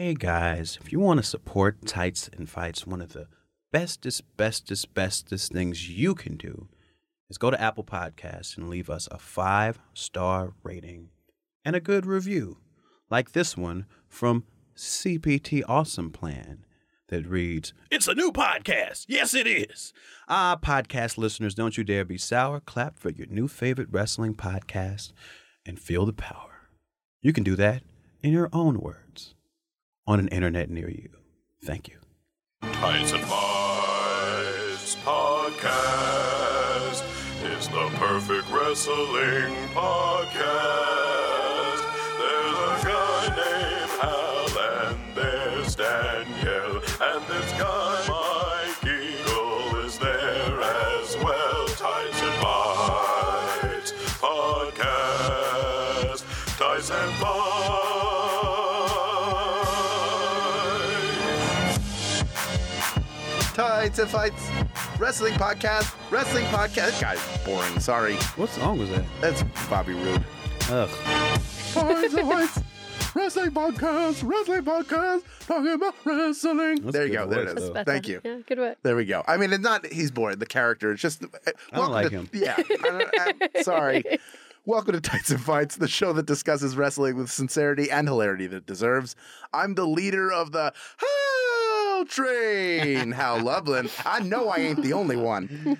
[0.00, 3.26] Hey guys, if you want to support Tights and Fights, one of the
[3.72, 6.68] bestest, bestest, bestest things you can do
[7.28, 11.08] is go to Apple Podcasts and leave us a five star rating
[11.64, 12.58] and a good review,
[13.10, 14.44] like this one from
[14.76, 16.64] CPT Awesome Plan
[17.08, 19.06] that reads, It's a new podcast.
[19.08, 19.92] Yes, it is.
[20.28, 22.60] Ah, podcast listeners, don't you dare be sour.
[22.60, 25.10] Clap for your new favorite wrestling podcast
[25.66, 26.68] and feel the power.
[27.20, 27.82] You can do that
[28.22, 29.07] in your own words
[30.08, 31.10] on an internet near you.
[31.64, 31.96] Thank you.
[32.62, 37.02] Tights and Fights Podcast
[37.44, 41.27] is the perfect wrestling podcast.
[63.88, 63.96] Fights.
[63.96, 65.94] Tights and Fights Wrestling Podcast.
[66.10, 67.00] Wrestling Podcast.
[67.00, 67.80] That guy's boring.
[67.80, 68.14] Sorry.
[68.36, 69.04] What song was that?
[69.20, 70.22] That's Bobby Roode.
[70.70, 70.90] Ugh.
[71.72, 72.60] Tights and Fights
[73.14, 74.28] Wrestling Podcast.
[74.28, 75.22] Wrestling Podcast.
[75.46, 76.82] Talking about wrestling.
[76.82, 77.26] That's there you good go.
[77.28, 77.70] There it is.
[77.72, 77.84] though.
[77.84, 78.20] Thank you.
[78.24, 78.78] Yeah, good work.
[78.82, 79.24] There we go.
[79.26, 80.38] I mean, it's not he's boring.
[80.38, 80.92] The character.
[80.92, 81.24] It's just.
[81.24, 81.28] Uh,
[81.72, 82.28] I don't like him.
[82.32, 82.56] Yeah.
[82.58, 84.04] I don't- I'm sorry.
[84.66, 88.56] Welcome to Tights and Fights, the show that discusses wrestling with sincerity and hilarity that
[88.58, 89.16] it deserves.
[89.54, 90.74] I'm the leader of the
[91.98, 93.90] Hal Train, Hal Lublin.
[94.06, 95.76] I know I ain't the only one.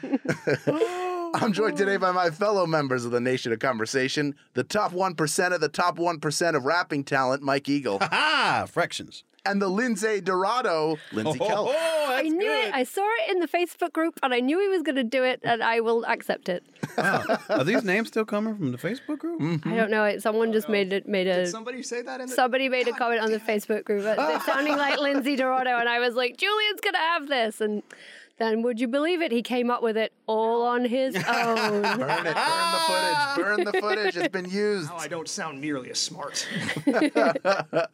[1.34, 5.52] I'm joined today by my fellow members of the Nation of Conversation, the top 1%
[5.54, 9.22] of the top 1% of rapping talent, Mike Eagle, Ah, fractions.
[9.46, 11.74] and the Lindsey Dorado, Lindsey oh, Kelly.
[11.76, 12.74] I knew it.
[12.74, 15.22] I saw it in the Facebook group, and I knew he was going to do
[15.22, 16.64] it, and I will accept it.
[17.02, 17.38] Wow.
[17.50, 19.40] Are these names still coming from the Facebook group?
[19.40, 19.68] Mm-hmm.
[19.72, 20.04] I don't know.
[20.04, 20.22] It.
[20.22, 21.08] Someone just made it.
[21.08, 21.34] Made a.
[21.44, 22.34] Did Somebody say that in the.
[22.34, 25.98] Somebody made a comment on the Facebook group, it's sounding like Lindsey Dorado, and I
[26.00, 27.82] was like, Julian's gonna have this, and
[28.38, 29.32] then would you believe it?
[29.32, 31.82] He came up with it all on his own.
[31.82, 34.16] Burn it, burn the footage, burn the footage.
[34.16, 34.88] It's been used.
[34.90, 36.46] Now I don't sound nearly as smart.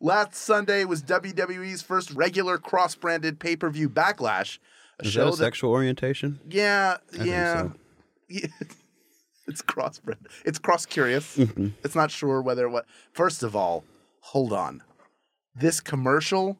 [0.00, 4.58] Last Sunday was WWE's first regular cross-branded pay-per-view Backlash,
[5.00, 6.40] a Is show that a sexual orientation?
[6.48, 7.72] yeah, think yeah, so.
[8.42, 8.46] Yeah.
[9.46, 10.26] it's cross-branded.
[10.44, 11.36] It's cross-curious.
[11.36, 11.68] Mm-hmm.
[11.84, 12.86] it's not sure whether what.
[13.12, 13.84] First of all,
[14.20, 14.82] hold on.
[15.54, 16.58] This commercial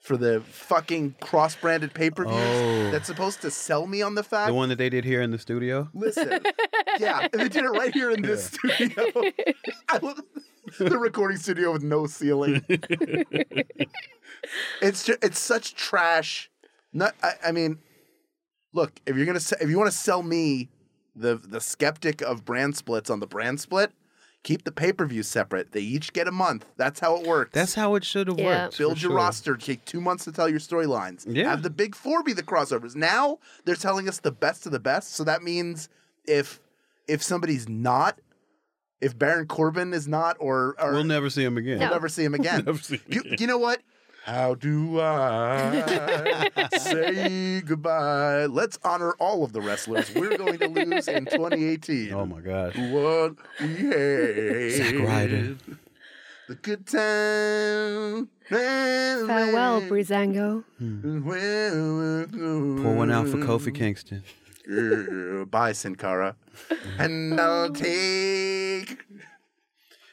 [0.00, 2.90] for the fucking cross-branded pay-per-view Oh.
[2.90, 4.48] that's supposed to sell me on the fact.
[4.48, 5.90] The one that they did here in the studio?
[5.92, 6.40] Listen,
[6.98, 9.04] yeah, and they did it right here in this studio.
[9.88, 9.98] I
[10.78, 12.64] the recording studio with no ceiling.
[14.80, 16.50] it's just, it's such trash.
[16.92, 17.78] Not, I, I mean,
[18.72, 20.68] look, if you're gonna if you want to sell me
[21.20, 23.92] the the skeptic of brand splits on the brand split,
[24.42, 25.72] keep the pay per view separate.
[25.72, 26.66] They each get a month.
[26.76, 27.50] That's how it works.
[27.52, 28.64] That's how it should have Yeah.
[28.64, 28.78] worked.
[28.78, 29.16] Build for your sure.
[29.16, 29.56] roster.
[29.56, 31.24] Take two months to tell your storylines.
[31.28, 31.50] Yeah.
[31.50, 32.94] Have the big four be the crossovers.
[32.96, 35.12] Now they're telling us the best of the best.
[35.14, 35.88] So that means
[36.26, 36.60] if
[37.08, 38.20] if somebody's not,
[39.00, 41.78] if Baron Corbin is not, or, or We'll never see him again.
[41.80, 42.64] we'll never see him again.
[42.66, 43.36] Never see him you, again.
[43.40, 43.80] you know what?
[44.24, 48.46] How do I say goodbye?
[48.46, 52.12] Let's honor all of the wrestlers we're going to lose in 2018.
[52.12, 52.76] Oh my gosh.
[52.76, 54.72] What we had.
[54.72, 55.56] Zack Ryder.
[56.48, 58.28] The good time.
[58.48, 60.64] Farewell, Breezango.
[60.78, 61.22] Hmm.
[62.82, 64.22] Pour one out for Kofi Kingston.
[64.66, 66.36] Girl, Bye, Sin Cara.
[66.98, 68.98] and I'll take.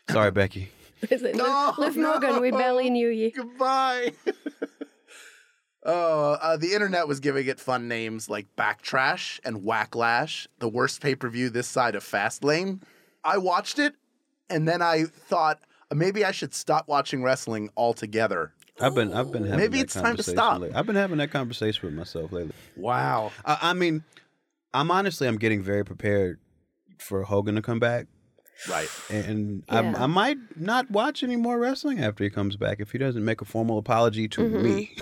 [0.10, 0.70] Sorry, Becky.
[1.10, 2.42] Is it No, Liv Morgan?
[2.42, 3.32] We barely knew you.
[3.32, 4.14] Goodbye.
[5.90, 11.00] Oh, uh, the internet was giving it fun names like Backtrash and Whacklash, the worst
[11.02, 12.82] pay per view this side of Fastlane.
[13.24, 13.96] I watched it,
[14.50, 18.52] and then I thought uh, maybe I should stop watching wrestling altogether.
[18.82, 20.60] I've been I've been having Maybe that it's time to stop.
[20.60, 20.76] lately.
[20.76, 22.54] I've been having that conversation with myself lately.
[22.76, 23.32] Wow.
[23.46, 24.04] I, I mean,
[24.74, 26.40] I'm honestly I'm getting very prepared
[27.00, 28.08] for Hogan to come back,
[28.70, 28.90] Right.
[29.10, 30.04] and I'm, Yeah.
[30.04, 33.40] I might not watch any more wrestling after he comes back if he doesn't make
[33.42, 34.64] a formal apology to Mm-hmm.
[34.64, 34.96] me.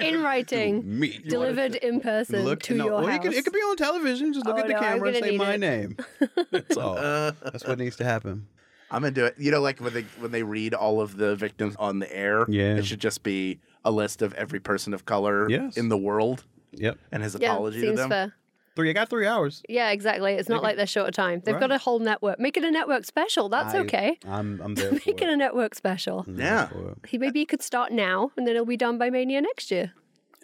[0.08, 1.18] In writing, me.
[1.26, 3.16] delivered in person Look, to no, your well, house.
[3.16, 4.32] it, could, it could be on television.
[4.32, 5.58] Just look Oh, at the no, camera and say my it.
[5.58, 5.96] name.
[6.50, 6.96] That's all.
[6.98, 8.46] Uh, That's what needs to happen.
[8.90, 9.34] I'm into it.
[9.38, 12.46] You know, like when they when they read all of the victims on the air.
[12.48, 12.76] Yeah.
[12.76, 15.76] It should just be a list of every person of color Yes.
[15.76, 16.98] in the world Yep.
[17.12, 18.08] and his yeah, apology to them.
[18.08, 18.34] fair.
[18.78, 18.90] Three.
[18.90, 19.62] I got three hours.
[19.68, 20.34] Yeah, exactly.
[20.34, 21.42] It's not like they're short of time.
[21.44, 22.38] They've got a whole network.
[22.38, 23.48] Make it a network special.
[23.48, 24.18] That's I- okay.
[24.24, 25.28] I'm I'm there for Make it it.
[25.30, 26.24] a network special.
[26.28, 26.66] I'm there Yeah.
[26.68, 26.98] for it.
[27.08, 29.92] He maybe he could start now, and then it'll be done by Mania next year.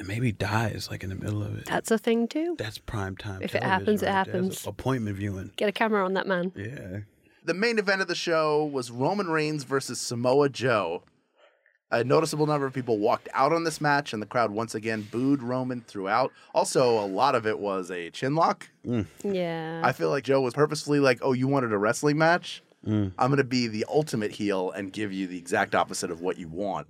[0.01, 1.67] And maybe dies like in the middle of it.
[1.67, 2.57] That's a thing too.
[2.59, 3.41] That's prime time.
[3.43, 4.25] If it television happens, it right there.
[4.25, 4.67] That's happens.
[4.67, 5.53] Appointment viewing.
[5.57, 6.51] Get a camera on that man.
[6.57, 6.99] Yeah.
[7.45, 11.05] The main event of the show was Roman Reigns versus Samoa Joe.
[11.95, 15.07] A noticeable number of people walked out on this match, and the crowd once again
[15.13, 16.33] booed Roman throughout.
[16.53, 18.69] Also, a lot of it was a chin lock.
[19.23, 19.81] Yeah.
[19.85, 22.63] I feel like Joe was purposefully like, "Oh, you wanted a wrestling match?
[22.85, 23.13] Mm.
[23.17, 26.37] I'm going to be the ultimate heel and give you the exact opposite of what
[26.37, 26.89] you want."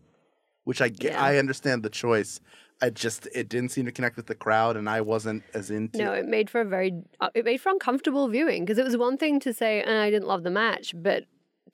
[0.64, 1.12] Which I get.
[1.12, 1.22] Yeah.
[1.22, 2.40] I understand the choice.
[2.80, 5.98] I just it didn't seem to connect with the crowd, and I wasn't as into.
[5.98, 8.96] No, it made for a very uh, it made for uncomfortable viewing because it was
[8.96, 11.24] one thing to say "Uh, I didn't love the match, but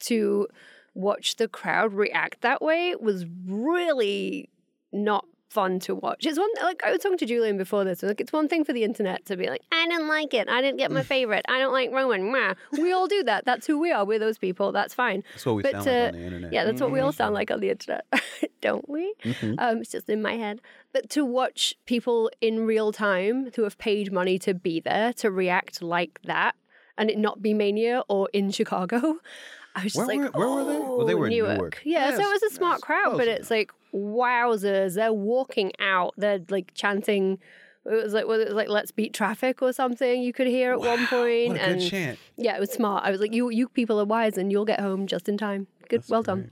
[0.01, 0.49] to
[0.95, 4.49] watch the crowd react that way was really
[4.93, 6.27] not fun to watch.
[6.27, 8.03] It's one like I was talking to Julian before this.
[8.05, 10.49] Like it's one thing for the internet to be like, I didn't like it.
[10.49, 11.45] I didn't get my favorite.
[11.49, 12.23] I don't like Roman.
[12.31, 13.45] Mwah." We all do that.
[13.45, 14.05] That's who we are.
[14.05, 14.71] We're those people.
[14.71, 15.25] That's fine.
[15.33, 16.53] That's what we But, sound like on uh, the internet.
[16.53, 18.05] Yeah, that's what we all sound like on the internet,
[18.61, 19.13] don't we?
[19.59, 20.61] Um, it's just in my head.
[20.93, 25.31] But to watch people in real time who have paid money to be there to
[25.33, 26.55] react like that
[26.97, 29.17] and it not be Mania or in Chicago,
[29.75, 30.79] I was just Where like, were- where were they?
[30.79, 31.81] oh, Well, they oh, were in Newark.
[31.85, 35.73] Yeah, so Yes, it was a smart yes, crowd, but it's like, wowzers, they're walking
[35.79, 37.39] out, they're like chanting.
[37.87, 40.23] It was like, was it like "Let's beat traffic" or something?
[40.23, 42.19] You could hear at one point, What a and good chant.
[42.37, 43.05] yeah, it was smart.
[43.05, 45.67] I was like, you you people are wise, and you'll get home just in time.
[45.89, 46.51] Good, well done.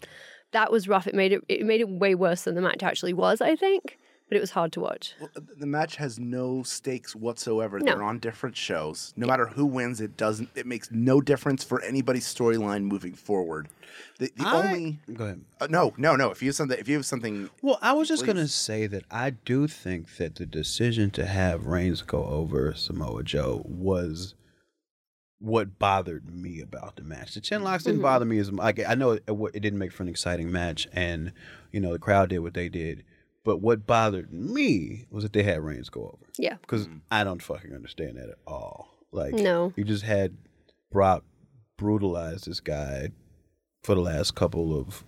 [0.52, 1.06] That was rough.
[1.06, 3.40] It made it it made it way worse than the match actually was.
[3.42, 5.14] I think, but it was hard to watch.
[5.20, 7.78] Well, the match has no stakes whatsoever.
[7.78, 7.86] No.
[7.86, 9.12] They're on different shows.
[9.16, 10.50] No matter who wins, it doesn't.
[10.54, 13.68] It makes no difference for anybody's storyline moving forward.
[14.18, 15.40] The, the I- only Go ahead.
[15.60, 16.30] uh, no, no, no.
[16.30, 18.86] If you have something, if you have something, Well, I was just going to say
[18.86, 24.34] that I do think that the decision to have Reigns go over Samoa Joe was
[25.40, 27.34] what bothered me about the match.
[27.34, 30.02] The chin locks didn't bother me as like I know it, it didn't make for
[30.02, 31.32] an exciting match, and
[31.72, 33.04] you know the crowd did what they did.
[33.44, 37.00] But what bothered me was that they had Reigns go over Yeah, because mm.
[37.10, 38.88] I don't fucking understand that at all.
[39.12, 39.72] Like, No.
[39.76, 40.36] you just had
[40.90, 41.24] Brock
[41.76, 43.10] brutalize this guy
[43.82, 45.04] for the last couple of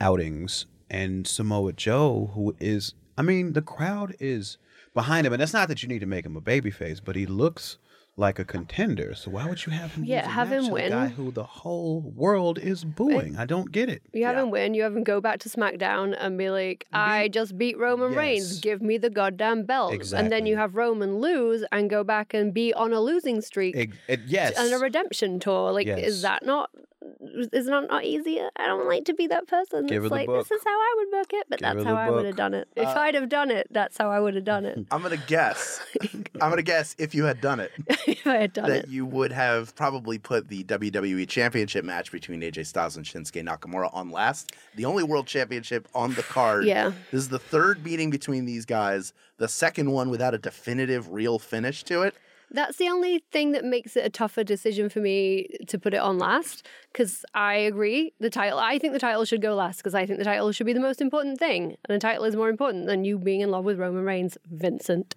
[0.00, 4.58] outings, and Samoa Joe, who is, I mean, the crowd is
[4.94, 7.26] behind him, and that's not that you need to make him a babyface, but he
[7.26, 7.78] looks
[8.16, 9.14] like a contender.
[9.14, 10.04] So why would you have him?
[10.04, 10.90] Yeah, have match him to the win.
[10.90, 13.36] guy who the whole world is booing.
[13.36, 14.02] I don't get it.
[14.12, 14.74] you have him win.
[14.74, 18.60] You have him go back to SmackDown and be like, "I just beat Roman Reigns.
[18.60, 20.22] Give me the goddamn belt." Exactly.
[20.24, 23.74] And then you have Roman lose and go back and be on a losing streak
[23.74, 25.72] It, it, eh, yes, and a redemption tour.
[25.72, 25.98] Like, Yes.
[26.06, 26.70] is that not?
[27.20, 28.48] Is that not easier?
[28.56, 29.86] I don't like to be that person.
[29.86, 30.48] Give her it's the like book.
[30.48, 32.36] this is how I would book it, but Give that's the how I would have
[32.36, 32.68] done it.
[32.76, 34.78] If Uh, I'd have done it, that's how I would have done it.
[34.90, 35.80] I'm gonna guess.
[36.40, 37.72] I'm gonna guess if you had done it,
[38.06, 38.88] if I had done that it.
[38.88, 43.90] you would have probably put the WWE Championship match between AJ Styles and Shinsuke Nakamura
[43.94, 44.52] on last.
[44.76, 46.64] The only World Championship on the card.
[46.64, 46.92] Yeah.
[47.10, 49.12] This is the third meeting between these guys.
[49.36, 52.14] The second one without a definitive, real finish to it.
[52.50, 55.98] That's the only thing that makes it a tougher decision for me to put it
[55.98, 56.66] on last.
[56.92, 58.58] Because I agree, the title.
[58.58, 60.80] I think the title should go last because I think the title should be the
[60.80, 63.78] most important thing, and the title is more important than you being in love with
[63.78, 65.14] Roman Reigns, Vincent.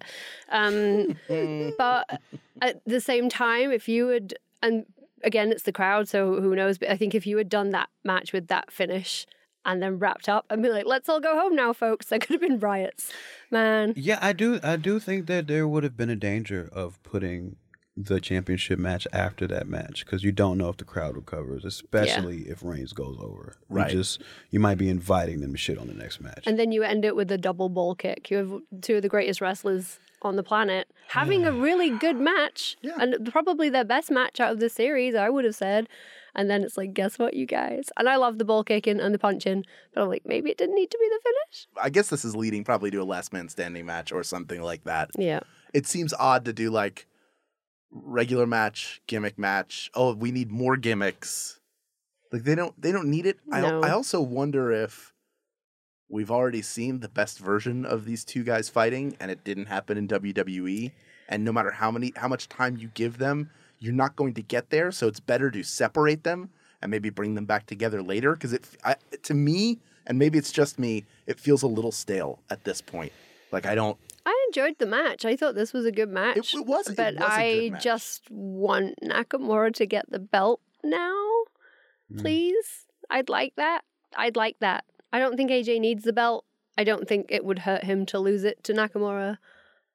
[0.50, 1.16] Um,
[1.78, 2.20] but
[2.60, 4.86] at the same time, if you had, and
[5.22, 6.78] again, it's the crowd, so who knows?
[6.78, 9.26] But I think if you had done that match with that finish
[9.68, 12.30] and then wrapped up and be like, "Let's all go home now, folks," there could
[12.30, 13.12] have been riots,
[13.50, 13.92] man.
[13.94, 14.58] Yeah, I do.
[14.62, 17.56] I do think that there would have been a danger of putting
[18.00, 22.42] the championship match after that match because you don't know if the crowd recovers, especially
[22.42, 23.56] if Reigns goes over.
[23.68, 23.90] Right.
[23.90, 26.44] You just you might be inviting them to shit on the next match.
[26.46, 28.30] And then you end it with a double ball kick.
[28.30, 32.76] You have two of the greatest wrestlers on the planet having a really good match
[32.98, 35.88] and probably their best match out of the series, I would have said.
[36.34, 37.88] And then it's like, guess what, you guys?
[37.96, 40.74] And I love the ball kicking and the punching, but I'm like, maybe it didn't
[40.74, 41.66] need to be the finish.
[41.80, 44.84] I guess this is leading probably to a last man standing match or something like
[44.84, 45.10] that.
[45.18, 45.40] Yeah.
[45.74, 47.06] It seems odd to do like
[47.90, 49.90] regular match, gimmick match.
[49.94, 51.60] Oh, we need more gimmicks.
[52.32, 53.38] Like they don't they don't need it.
[53.46, 53.80] No.
[53.82, 55.14] I I also wonder if
[56.08, 59.96] we've already seen the best version of these two guys fighting and it didn't happen
[59.96, 60.92] in WWE
[61.28, 64.42] and no matter how many how much time you give them, you're not going to
[64.42, 66.50] get there, so it's better to separate them
[66.82, 70.52] and maybe bring them back together later because it I, to me and maybe it's
[70.52, 73.12] just me, it feels a little stale at this point.
[73.52, 75.24] Like I don't I enjoyed the match.
[75.24, 76.36] I thought this was a good match.
[76.36, 77.82] it was- it but was a good I match.
[77.82, 81.16] just want Nakamura to get the belt now.
[82.12, 82.20] Mm.
[82.20, 82.86] Please.
[83.10, 83.82] I'd like that.
[84.16, 84.84] I'd like that.
[85.12, 86.44] I don't think AJ needs the belt.
[86.76, 89.38] I don't think it would hurt him to lose it to Nakamura.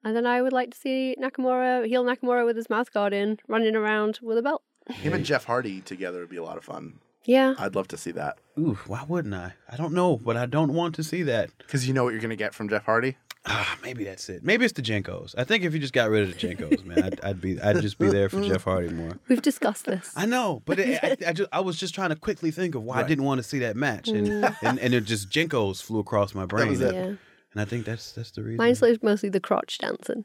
[0.04, 3.38] And then I would like to see Nakamura, heel Nakamura with his mouth guard in,
[3.48, 4.62] running around with a belt.
[4.90, 6.98] him and Jeff Hardy together would be a lot of fun.
[7.24, 7.54] Yeah.
[7.58, 9.54] I'd love to see that Ooh, why wouldn't I?
[9.70, 11.50] I don't know, but I don't want to see that.
[11.58, 13.16] because you know what you're going to get from Jeff Hardy.
[13.46, 14.42] Ah, maybe that's it.
[14.42, 15.34] Maybe it's the JNCOs.
[15.36, 17.80] I think if you just got rid of the JNCOs, man, I'd, I'd be, I'd
[17.82, 19.18] just be there for Jeff Hardy more.
[19.28, 20.12] We've discussed this.
[20.16, 22.82] I know, but it, I, I, just, I was just trying to quickly think of
[22.84, 24.28] why I didn't want to see that match, and
[24.62, 26.94] and, and it just JNCOs flew across my brain, was it.
[26.94, 27.12] yeah.
[27.54, 28.56] And I think that's that's the reason.
[28.58, 30.24] Mine's like mostly the crotch dancing.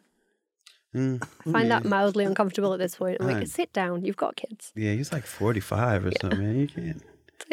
[0.96, 3.18] Mm, I find that mildly uncomfortable at this point.
[3.20, 3.48] I'm like, Right.
[3.48, 4.04] sit down.
[4.06, 4.72] You've got kids.
[4.76, 6.40] yeah, he's like forty five or something.
[6.40, 7.04] Man, you can't.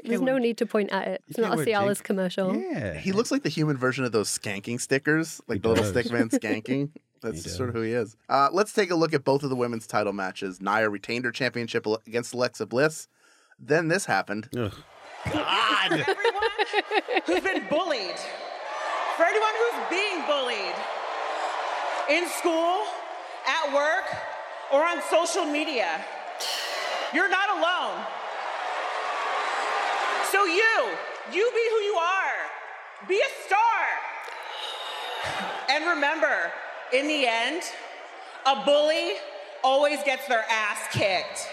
[0.05, 1.23] There's no need to point at it.
[1.29, 2.57] It's can't a wear Cialis Jenk- commercial.
[2.57, 5.85] Yeah, He looks like the human version of those skanking stickers, like He the little
[5.85, 5.93] does.
[5.93, 6.91] stick man skanking.
[7.23, 8.17] That's sort of who he is.
[8.29, 10.61] Uh, let's take a look at both of the women's title matches.
[10.61, 13.07] Nia retained her championship against Alexa Bliss.
[13.59, 14.49] Then this happened.
[14.57, 14.73] Ugh.
[15.27, 16.05] everyone
[17.27, 18.17] who's been bullied,
[19.17, 20.77] for anyone who's being bullied
[22.11, 22.85] in school,
[23.47, 24.05] at work,
[24.73, 26.05] or on social media.
[27.15, 28.05] You're not alone.
[30.31, 30.89] So you,
[31.33, 33.09] you be who you are.
[33.09, 33.85] Be a star.
[35.71, 36.53] And remember,
[36.93, 37.63] in the end,
[38.45, 39.13] a bully
[39.65, 41.49] always gets their ass kicked.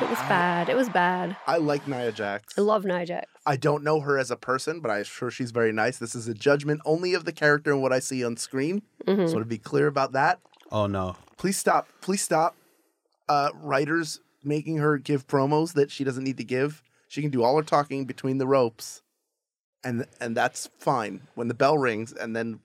[0.00, 0.68] It was bad.
[0.68, 1.36] It was bad.
[1.46, 2.58] I like Nia Jax.
[2.58, 3.26] I love Nia Jax.
[3.46, 5.98] I don't know her as a person, but I'm sure she's very nice.
[5.98, 8.82] This is a judgment only of the character and what I see on screen.
[9.06, 9.28] Mm-hmm.
[9.28, 10.40] So to be clear about that,
[10.72, 11.16] Oh no.
[11.36, 11.88] please stop.
[12.00, 12.56] Please stop.
[13.28, 16.82] Uh, writers making her give promos that she doesn't need to give.
[17.08, 19.02] She can do all her talking between the ropes,
[19.84, 21.22] and and that's fine.
[21.34, 22.60] When the bell rings, and then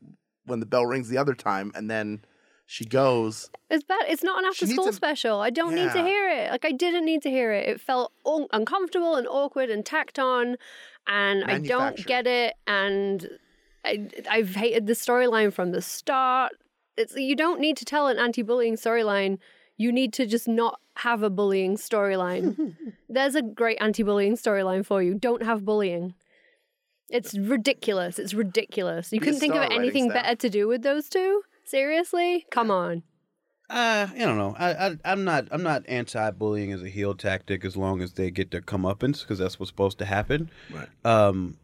[0.45, 2.23] when the bell rings the other time, and then
[2.65, 3.49] she goes.
[3.69, 4.03] It's bad.
[4.07, 5.41] It's not an after school a- special.
[5.41, 6.51] I don't need to hear it.
[6.51, 7.67] Like I didn't need to hear it.
[7.67, 10.57] It felt un- uncomfortable and awkward and tacked on,
[11.07, 12.55] and I don't get it.
[12.67, 13.27] And
[13.85, 16.53] I, I've hated the storyline from the start.
[16.97, 19.39] It's you don't need to tell an anti-bullying storyline.
[19.77, 22.75] You need to just not have a bullying storyline.
[23.09, 25.15] There's a great anti-bullying storyline for you.
[25.15, 26.13] Don't have bullying.
[27.09, 28.17] It's ridiculous.
[28.19, 29.11] It's ridiculous.
[29.11, 31.43] You couldn't think of anything better to do with those two.
[31.65, 33.03] Seriously, come on.
[33.69, 34.55] Uh, I don't know.
[34.59, 38.29] I, I I'm not I'm not anti-bullying as a heel tactic as long as they
[38.29, 40.51] get their comeuppance because that's what's supposed to happen.
[40.71, 40.87] Right.
[41.05, 41.57] Um,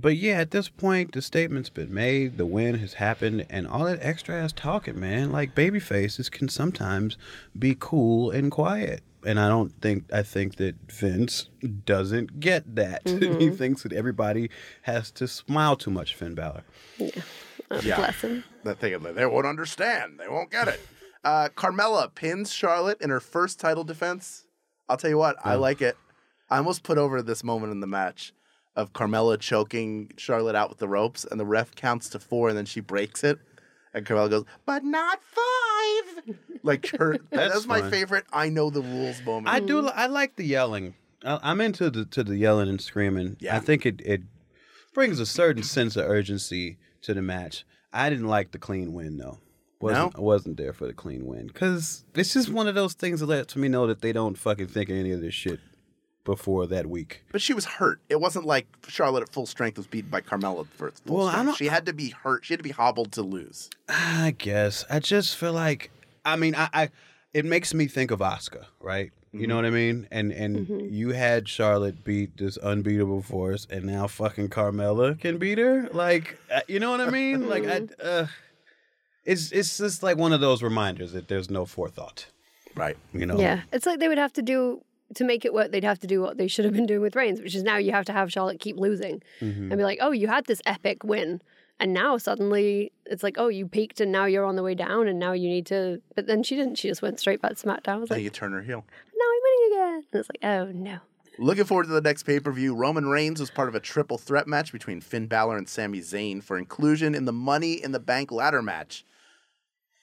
[0.00, 3.84] but yeah, at this point, the statement's been made, the win has happened, and all
[3.84, 5.32] that extra ass talking, man.
[5.32, 7.16] Like baby faces can sometimes
[7.58, 9.02] be cool and quiet.
[9.26, 11.48] And I don't think I think that Vince
[11.84, 13.02] doesn't get that.
[13.08, 14.50] he thinks that everybody
[14.82, 16.64] has to smile too much, Finn Balor.
[17.00, 17.96] Uh, Yeah.
[17.96, 18.44] Bless him.
[18.68, 20.18] That thing of they won't understand.
[20.18, 20.80] They won't get it.
[21.24, 24.44] Uh, Carmella pins Charlotte in her first title defense.
[24.88, 25.96] I'll tell you what, I like it.
[26.48, 28.32] I almost put over this moment in the match
[28.74, 32.56] of Carmella choking Charlotte out with the ropes, and the ref counts to four, and
[32.56, 33.38] then she breaks it,
[33.92, 36.36] and Carmella goes, "But not five.
[36.62, 38.24] Like her, That's that's my favorite.
[38.32, 39.48] I know the rules moment.
[39.48, 39.86] I do.
[39.88, 40.94] I like the yelling.
[41.24, 43.36] I, I'm into the to the yelling and screaming.
[43.40, 43.56] Yeah.
[43.56, 44.22] I think it it
[44.94, 47.64] brings a certain sense of urgency to the match.
[47.92, 49.38] I didn't like the clean win though.
[49.80, 53.20] Wasn't, I wasn't there for the clean win because it's just one of those things
[53.20, 55.60] that lets me know that they don't fucking think of any of this shit
[56.24, 57.22] before that week.
[57.30, 58.00] But she was hurt.
[58.08, 61.44] It wasn't like Charlotte at full strength was beaten by Carmella for full Well, I
[61.44, 62.44] don't- She had to be hurt.
[62.44, 63.70] She had to be hobbled to lose.
[63.88, 65.90] I guess I just feel like
[66.24, 66.90] I mean I, I
[67.32, 69.12] it makes me think of Asuka, right?
[69.32, 70.08] You know what I mean?
[70.10, 75.58] And and you had Charlotte beat this unbeatable force, and now fucking Carmella can beat
[75.58, 75.88] her.
[75.92, 77.48] Like uh, you know what I mean?
[77.48, 78.26] like I, uh,
[79.24, 82.26] it's it's just like one of those reminders that there's no forethought.
[82.74, 82.96] Right.
[83.12, 83.38] You know?
[83.38, 84.82] Yeah, it's like they would have to do
[85.14, 85.72] to make it work.
[85.72, 87.76] They'd have to do what they should have been doing with Reigns, which is now
[87.76, 89.70] you have to have Charlotte keep losing Mm-hmm.
[89.72, 91.42] and be like, "Oh, you had this epic win,
[91.80, 95.08] and now suddenly it's like, oh, you peaked, and now you're on the way down,
[95.08, 96.76] and now you need to." But then she didn't.
[96.76, 97.88] She just went straight back to SmackDown.
[97.88, 98.84] I was Now like, you turn her heel.
[99.16, 100.98] "Now I'm winning again." And it's like, "Oh no."
[101.40, 102.74] Looking forward to the next pay per view.
[102.74, 106.42] Roman Reigns was part of a triple threat match between Finn Balor and Sami Zayn
[106.42, 109.04] for inclusion in the Money in the Bank ladder match.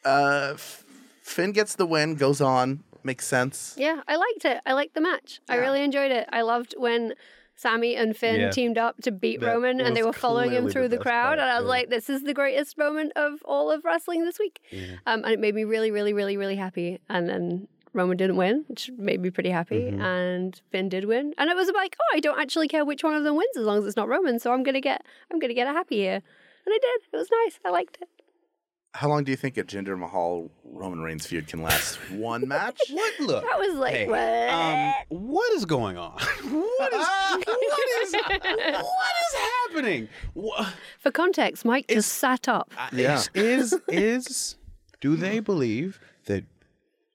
[0.06, 0.86] Uh, F-
[1.22, 3.76] Finn gets the win, goes on, makes sense.
[3.78, 4.62] Yeah, I liked it.
[4.66, 5.42] I liked the match.
[5.50, 6.30] I really enjoyed it.
[6.32, 7.16] I loved when
[7.56, 8.50] Sami and Finn Yeah.
[8.52, 11.38] teamed up to beat That Roman and they were following him through the the, crowd.
[11.38, 11.70] part, and I was yeah.
[11.70, 14.60] like, this is the greatest moment of all of wrestling this week.
[15.06, 17.00] Um, and it made me really, really, really, really happy.
[17.10, 19.84] And then Roman didn't win, which made me pretty happy.
[19.84, 20.02] Mm-hmm.
[20.02, 21.34] And Finn did win.
[21.38, 23.66] And it was like, oh, I don't actually care which one of them wins as
[23.66, 24.38] long as it's not Roman.
[24.40, 26.22] So I'm gonna get I'm gonna get a happy here.
[26.66, 27.02] And I did.
[27.14, 27.60] It was nice.
[27.64, 28.10] I liked it.
[28.96, 31.96] How long do you think a Jinder Mahal Roman Reigns feud can last?
[32.12, 32.80] One match?
[32.92, 33.44] What look?
[33.44, 34.50] That was like Hey, what?
[34.54, 34.94] um,
[35.32, 36.12] what is going on?
[36.18, 37.08] what is
[37.46, 39.36] what is what is
[39.68, 40.08] happening?
[40.34, 42.74] What, For context, Mike It's- just sat up.
[42.94, 43.22] Yeah.
[43.34, 44.56] Is, is is
[45.02, 46.46] do they believe that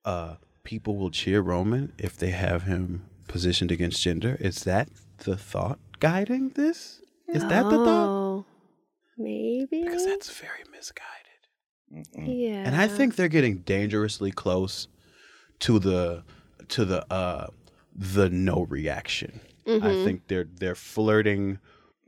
[0.05, 0.35] uh
[0.65, 4.39] people will cheer Roman if they have him positioned against Jinder?
[4.41, 7.01] Is that the thought guiding this?
[7.29, 8.45] Is that the thought?
[9.17, 9.83] Maybe.
[9.85, 11.20] because that's very misguided.
[11.91, 12.63] Yeah.
[12.65, 14.89] And I think they're getting dangerously close
[15.61, 16.23] to the
[16.69, 17.49] to the uh
[17.95, 19.41] the no reaction.
[19.67, 19.87] Mm-hmm.
[19.87, 21.59] I think they're they're flirting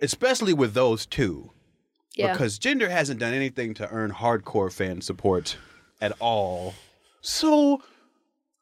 [0.01, 1.51] especially with those two
[2.15, 2.33] yeah.
[2.33, 5.57] because Jinder hasn't done anything to earn hardcore fan support
[6.01, 6.75] at all.
[7.21, 7.83] So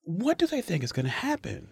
[0.04, 1.68] what do they think is going to happen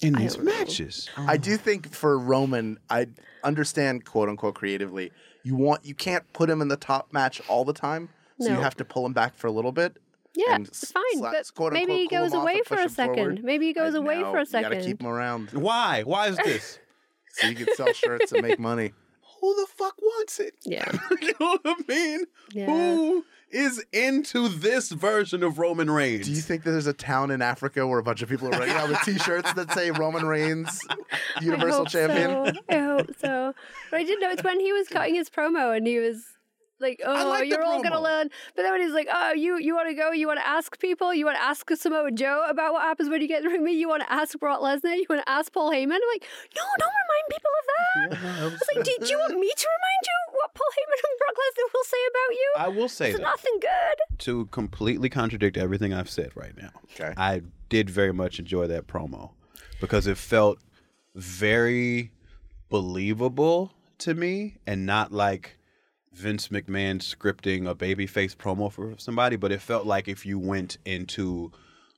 [0.00, 0.52] in these don't know.
[0.52, 1.08] matches?
[1.16, 3.06] I do think for Roman, I
[3.42, 5.10] understand quote unquote creatively.
[5.42, 8.08] You want you can't put him in the top match all the time,
[8.42, 9.96] so you have to pull him back for a little bit.
[10.34, 11.02] yeah, it's fine.
[11.16, 13.14] sla- but quote, maybe he goes away for a second.
[13.14, 13.44] forward.
[13.44, 14.70] Maybe he goes I away know, for a second.
[14.70, 14.98] You gotta second.
[14.98, 16.02] keep him around Why?
[16.02, 16.78] Why is this?
[17.32, 18.92] so you can sell shirts and make money.
[19.40, 20.54] Who the fuck wants it?
[20.64, 20.90] Yeah.
[21.20, 22.24] you know what I mean?
[22.52, 22.66] Yeah.
[22.66, 26.26] Who is into this version of Roman Reigns?
[26.26, 28.52] Do you think that there's a town in Africa where a bunch of people are
[28.52, 30.80] running around with T-shirts that say Roman Reigns,
[31.36, 32.54] I Universal hope Champion?
[32.54, 32.60] So.
[32.70, 33.54] I hope so.
[33.90, 36.22] But I did know notice when he was cutting his promo and he was
[36.82, 39.74] like, "Oh, like you're all gonna learn." But then when he's like, "Oh, you you
[39.74, 40.10] want to go?
[40.12, 41.14] You want to ask people?
[41.14, 43.64] You want to ask Samoa Joe about what happens when you get in the ring?
[43.64, 43.72] Me?
[43.72, 44.96] You want to ask Brock Lesnar?
[44.96, 48.44] You want to ask Paul Heyman?" I'm like, "No, don't remind people of that." I
[48.44, 51.72] was like, "Did you want me to remind you what Paul Heyman and Brock Lesnar
[51.72, 54.18] will say about you?" I will say it's that nothing good.
[54.18, 56.70] to completely contradict everything I've said right now.
[56.94, 57.14] Okay.
[57.16, 59.30] I did very much enjoy that promo
[59.80, 60.58] because it felt
[61.14, 62.10] very
[62.68, 65.58] believable to me and not like
[66.14, 70.78] Vince McMahon scripting a babyface promo for somebody, but it felt like if you went
[70.84, 71.50] into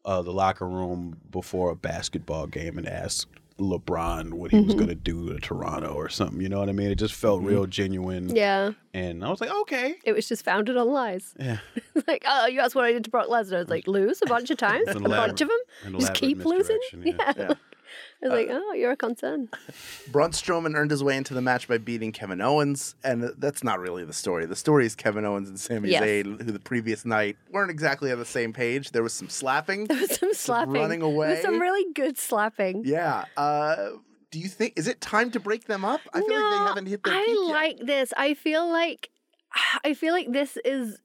[0.05, 3.27] uh, the locker room before a basketball game and asked
[3.59, 6.41] LeBron what he was going to do to Toronto or something.
[6.41, 6.91] You know what I mean?
[6.91, 8.35] It just felt real genuine.
[8.35, 9.95] Yeah, And I was like, okay.
[10.05, 11.35] it was just founded on lies.
[11.39, 11.59] Yeah.
[12.09, 13.61] like, oh, you asked what I did to Brock Lesnar.
[13.61, 15.99] It's like lose a bunch of times, a bunch of them.
[16.01, 16.79] Just keep losing.
[16.93, 17.33] misdirection, yeah.
[17.49, 17.55] Yeah.
[18.23, 19.49] I was like, oh, you're a concern.
[20.13, 23.81] Braun Strowman earned his way into the match by beating Kevin Owens, and that's not
[23.81, 24.47] really the story.
[24.47, 26.03] The story is Kevin Owens and Sami Yes.
[26.03, 28.91] Zayn, who the previous night weren't exactly on the same page.
[28.93, 29.87] There was some slapping.
[29.95, 30.73] There was some slapping.
[30.75, 32.85] running There was some really good slapping.
[32.85, 33.27] yeah.
[33.37, 33.91] Uh,
[34.31, 36.01] do you think is it time to break them up?
[36.13, 37.53] I feel like they haven't hit their I peak yet.
[37.55, 38.13] like this.
[38.17, 39.11] I feel like
[39.85, 40.99] I feel like this is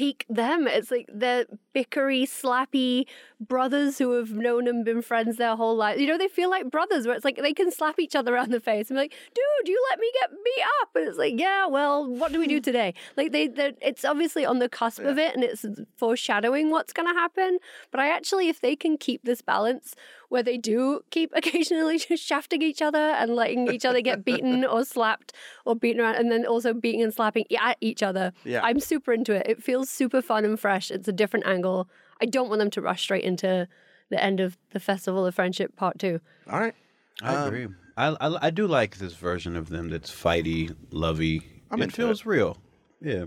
[0.00, 0.66] peak them.
[0.66, 3.04] It's like they're bickery, slappy
[3.38, 6.00] brothers who have known and been friends their whole life.
[6.00, 8.50] You know, they feel like brothers where it's like they can slap each other around
[8.50, 10.88] the face and be like, dude, you let me get beat up.
[10.94, 12.94] And it's like, yeah, well, what do we do today?
[13.18, 13.50] Like they
[13.82, 15.66] it's obviously on the cusp of it and it's
[15.98, 17.58] foreshadowing what's gonna happen.
[17.90, 19.94] But I actually if they can keep this balance
[20.30, 24.64] where they do keep occasionally just shafting each other and letting each other get beaten
[24.72, 25.34] or slapped
[25.66, 28.32] or beaten around and then also beating and slapping at each other.
[28.44, 28.60] Yeah.
[28.62, 29.46] I'm super into it.
[29.46, 30.90] It feels super fun and fresh.
[30.90, 31.88] It's a different angle.
[32.22, 33.68] I don't want them to rush straight into
[34.08, 36.20] the end of the Festival of Friendship Part 2.
[36.50, 36.74] All right.
[37.22, 37.68] I Um, agree.
[37.96, 41.42] I, I I do like this version of them that's fighty, lovey.
[41.70, 42.56] I'm it into feels real.
[43.02, 43.26] Yeah.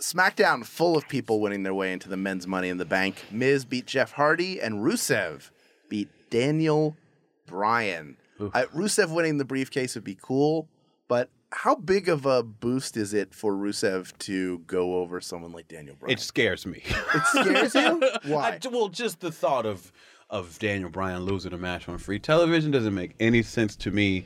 [0.00, 3.24] SmackDown full of people winning their way into the men's Money in the Bank.
[3.30, 5.50] Miz beat Jeff Hardy, and Rusev
[5.92, 6.96] beat Daniel
[7.46, 8.16] Bryan.
[8.40, 10.66] Uh, Rusev winning the briefcase would be cool,
[11.06, 15.68] but how big of a boost is it for Rusev to go over someone like
[15.68, 16.14] Daniel Bryan?
[16.14, 16.82] It scares me.
[17.14, 18.02] It scares you?
[18.32, 18.58] Why?
[18.64, 19.92] I- well, just the thought of
[20.30, 24.24] of Daniel Bryan losing a match on free television doesn't make any sense to me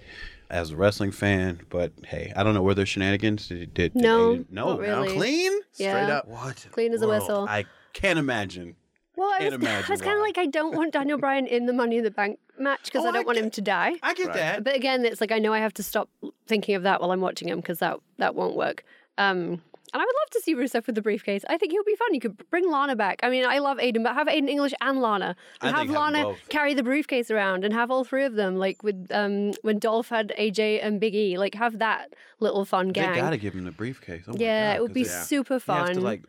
[0.51, 1.63] as a wrestling fan.
[1.69, 2.63] But hey, I don't know.
[2.63, 3.49] Were there shenanigans?
[3.49, 5.13] Did, did, did No, they- no, not really.
[5.17, 5.53] clean.
[5.73, 6.29] Straight up.
[6.29, 6.65] What?
[6.71, 7.47] Clean as a whistle.
[7.51, 8.77] I can't imagine.
[9.17, 9.55] Well, I was,
[9.89, 12.11] I was kind of like, I don't want Daniel Bryan in the Money in the
[12.11, 13.95] Bank match because Oh, I don't I want him to die.
[14.03, 14.37] I get Right.
[14.37, 14.65] that.
[14.65, 16.09] But again, it's like I know I have to stop
[16.47, 18.85] thinking of that while I'm watching him because that that won't work.
[19.19, 19.63] Um,
[19.95, 21.45] and I would love to see Rusev with the briefcase.
[21.49, 22.13] I think he would be fun.
[22.13, 23.21] You could bring Lana back.
[23.23, 25.97] I mean, I love Aiden, but have Aiden English and Lana, I and have think
[25.97, 26.49] have Lana both.
[26.51, 30.09] carry the briefcase around, and have all three of them, like with um when Dolph
[30.09, 31.39] had AJ and Big E.
[31.39, 33.13] Like have that little fun gang.
[33.13, 34.25] They gotta give him the briefcase.
[34.29, 35.87] Oh yeah, God, it would be they- super You fun.
[35.87, 36.25] have to like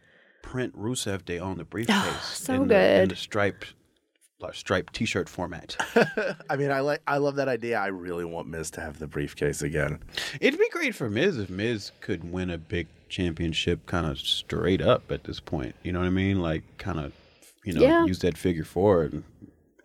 [0.47, 2.23] print Rusev Day on the ah, briefcase.
[2.23, 3.12] so in The, in good.
[3.12, 3.73] the striped,
[4.41, 5.75] uh, striped T-shirt format.
[6.49, 7.77] I mean, I like, I love that idea.
[7.79, 9.99] I really want Miz to have the briefcase again.
[10.39, 14.81] It'd be great for Miz if Miz could win a big championship kind of straight
[14.81, 15.75] up at this point.
[15.83, 16.39] You know what I mean?
[16.41, 17.13] Like kind of,
[17.65, 18.05] you know, Yeah.
[18.05, 19.23] use that figure forward and,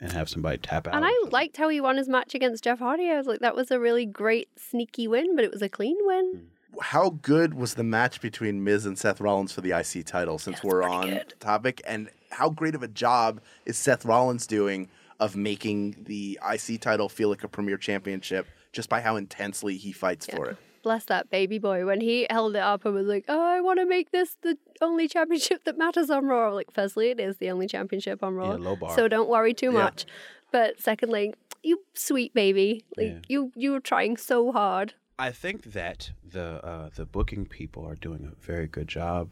[0.01, 0.95] and have somebody tap out.
[0.95, 3.11] and I liked how he won his match against Jeff Hardy.
[3.11, 5.97] I was like, that was a really great sneaky win, but it was a clean
[6.03, 6.33] win.
[6.37, 6.47] Hmm.
[6.81, 10.63] How good was the match between Miz and Seth Rollins for the IC title since
[10.65, 11.83] we're on the topic?
[11.87, 14.89] And how great of a job is Seth Rollins doing
[15.21, 19.93] of making the IC title feel like a premier championship just by how intensely he
[19.93, 20.57] fights for it?
[20.83, 21.87] Bless that baby boy.
[21.87, 24.57] When he held it up and was like, oh, I want to make this the
[24.81, 26.49] only championship that matters on Raw.
[26.49, 28.53] I'm Like, firstly, it is the only championship on Raw.
[28.53, 28.97] Yeah, low bar.
[28.97, 29.85] So don't worry too Yeah.
[29.85, 30.07] much.
[30.51, 32.85] But secondly, you sweet baby.
[32.97, 33.19] Like, Yeah.
[33.29, 34.95] you, you were trying so hard.
[35.19, 39.29] I think that the uh, the booking people are doing a very good job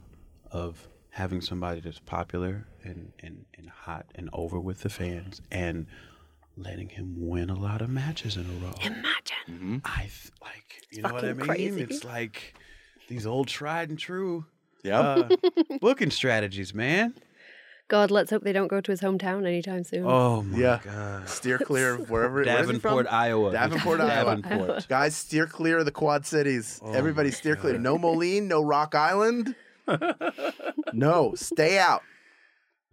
[0.50, 5.86] of having somebody that's popular and, and, and hot and over with the fans and
[6.56, 8.72] letting him win a lot of matches in a row.
[8.84, 9.82] Imagine.
[9.84, 11.46] I th- like you know what I mean?
[11.46, 11.82] crazy.
[11.82, 12.54] It's like
[13.08, 14.44] these old tried and true
[14.84, 15.00] Yeah.
[15.00, 15.28] uh,
[15.80, 17.14] booking strategies, man.
[17.90, 20.04] God, let's hope they don't go to his hometown anytime soon.
[20.06, 20.78] Oh my yeah.
[20.84, 21.28] god.
[21.28, 22.34] Steer clear of wherever.
[22.34, 23.14] where is he Davenport, from?
[23.14, 23.50] Iowa.
[23.50, 24.36] Davenport, Iowa.
[24.36, 24.88] Davenport.
[24.88, 26.80] Guys, steer clear of the Quad Cities.
[26.86, 27.78] Everybody steer clear.
[27.78, 29.56] No Moline, no Rock Island.
[30.92, 32.02] no, stay out.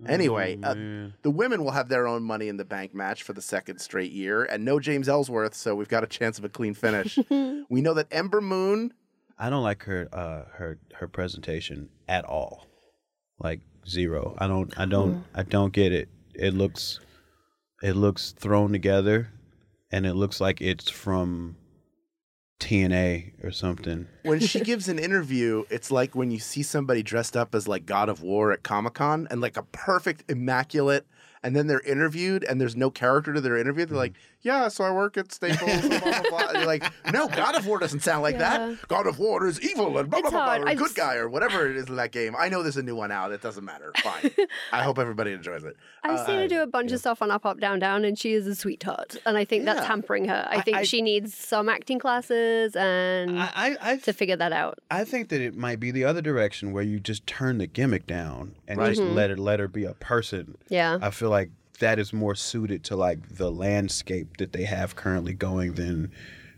[0.08, 0.74] Anyway, uh,
[1.22, 4.12] the women will have their own money in the bank match for the second straight
[4.12, 7.20] year, and no James Ellsworth, so we've got a chance of a clean finish.
[7.30, 8.94] we know that Ember Moon,
[9.38, 12.66] I don't like her uh her her presentation at all.
[13.40, 14.36] Like zero.
[14.38, 16.10] I don't I don't I don't get it.
[16.34, 17.00] It looks
[17.82, 19.30] it looks thrown together
[19.91, 21.56] and it looks like it's from
[22.60, 24.08] TNA or something.
[24.23, 27.86] when she gives an interview, it's like when you see somebody dressed up as like
[27.86, 31.06] God of War at Comic Con and like a perfect, immaculate,
[31.43, 33.86] and then they're interviewed and there's no character to their interview.
[33.86, 33.97] They're mm-hmm.
[33.97, 35.69] like, yeah, so I work at Staples.
[35.69, 36.52] and blah, blah, blah.
[36.54, 38.58] You're like, no, God of War doesn't sound like Yeah.
[38.69, 38.88] that.
[38.88, 41.15] God of War is evil and blah, blah, It's blah, blah, or good just- guy
[41.15, 42.36] or whatever it is in that game.
[42.38, 43.32] I know there's a new one out.
[43.32, 43.91] It doesn't matter.
[43.97, 44.32] Fine.
[44.71, 45.76] I hope everybody enjoys it.
[46.04, 48.34] I've seen her do a bunch of stuff on Up, Up, Down, Down, and she
[48.34, 49.17] is a sweetheart.
[49.26, 50.47] And I think that's hampering her.
[50.50, 54.54] I think I- she needs some acting classes and I I I, to figure that
[54.54, 54.80] out.
[54.89, 58.08] I think that it might be the other direction where you just turn the gimmick
[58.08, 58.89] down and Right.
[58.89, 59.13] just Mm-hmm.
[59.15, 60.58] let her let her be a person.
[60.69, 60.97] Yeah.
[61.02, 65.34] I feel like that is more suited to like the landscape that they have currently
[65.34, 66.12] going than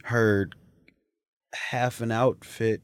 [0.04, 0.50] her
[1.54, 2.82] half an outfit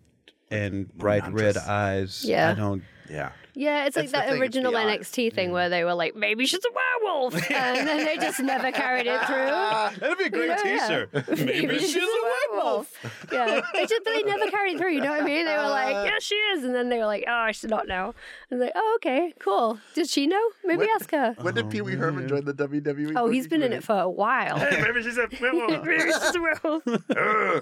[0.52, 2.24] and bright red eyes.
[2.26, 2.52] Yeah.
[2.52, 2.84] I don't.
[3.10, 3.32] Yeah.
[3.56, 5.00] Yeah, it's That's like the that thing, it's original the eyes.
[5.00, 7.34] NXT thing where they were like, maybe she's a werewolf.
[7.46, 9.36] Um, and then they just never carried it through.
[10.00, 10.88] That'd be a great Yeah, yeah.
[10.88, 11.30] T-shirt.
[11.46, 12.92] Maybe she's a werewolf.
[13.32, 14.92] yeah, they just they never carried it through.
[14.92, 15.46] You know what I mean?
[15.46, 17.88] They were like, uh, "Yeah, she is," and then they were like, "Oh, she's not
[17.88, 18.14] now."
[18.52, 19.80] And like, "Oh, okay, cool.
[19.94, 20.42] Did she know?
[20.64, 23.14] Maybe When- ask her." When did oh, Pee Wee Herman join the WWE?
[23.16, 24.58] Oh, he's been in it for a while.
[24.58, 25.86] Maybe she's a werewolf.
[25.86, 26.88] Maybe she's a werewolf.
[27.16, 27.62] Uh,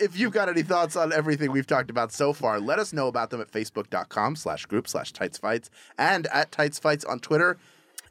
[0.00, 3.06] If you've got any thoughts on everything we've talked about so far, let us know
[3.06, 7.58] about them at facebook.com slash group slash tightsfights and at tightsfights on Twitter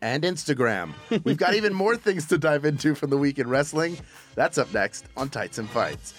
[0.01, 0.93] and Instagram.
[1.23, 3.97] We've got even more things to dive into from the week in wrestling.
[4.35, 6.13] That's up next on Tights and Fights.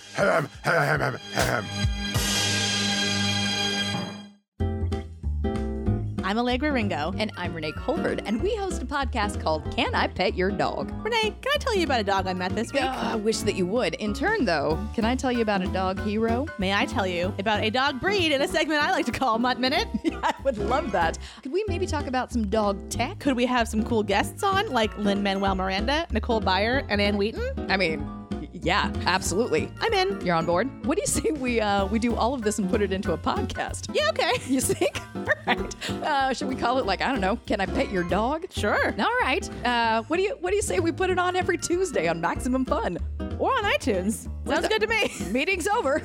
[6.31, 7.13] I'm Allegra Ringo.
[7.19, 10.89] And I'm Renee Colvert, and we host a podcast called Can I Pet Your Dog?
[11.05, 12.85] Renee, can I tell you about a dog I met this week?
[12.85, 13.95] I wish that you would.
[13.95, 16.47] In turn, though, can I tell you about a dog hero?
[16.61, 19.41] May I tell you about a dog breed in a segment I like to call
[19.41, 19.89] Mutt Minute?
[20.23, 21.19] I would love that.
[21.43, 23.19] Could we maybe talk about some dog tech?
[23.19, 27.69] Could we have some cool guests on, like Lin-Manuel Miranda, Nicole Byer, and Anne Wheaton?
[27.69, 28.20] I mean,
[28.63, 29.71] yeah, absolutely.
[29.81, 30.21] I'm in.
[30.25, 30.69] You're on board.
[30.87, 33.13] What do you say we uh, we do all of this and put it into
[33.13, 33.95] a podcast?
[33.95, 34.33] Yeah, okay.
[34.51, 35.01] You think?
[35.15, 35.91] All right.
[35.91, 37.37] Uh, should we call it like I don't know?
[37.47, 38.47] Can I pet your dog?
[38.51, 38.95] Sure.
[38.99, 39.49] All right.
[39.65, 42.21] Uh, what do you What do you say we put it on every Tuesday on
[42.21, 42.99] Maximum Fun?
[43.39, 44.29] Or on iTunes.
[44.47, 45.11] Sounds good to me.
[45.31, 46.03] Meeting's over.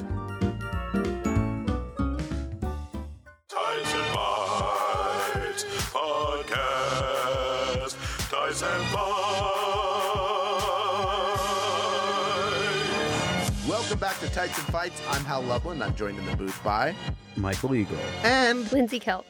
[14.35, 15.01] Welcome Tights and Fights.
[15.09, 15.81] I'm Hal Loveland.
[15.81, 16.93] I'm joined in the booth by
[17.37, 17.97] Michael Eagle.
[18.23, 19.23] and Lindsey Kelk.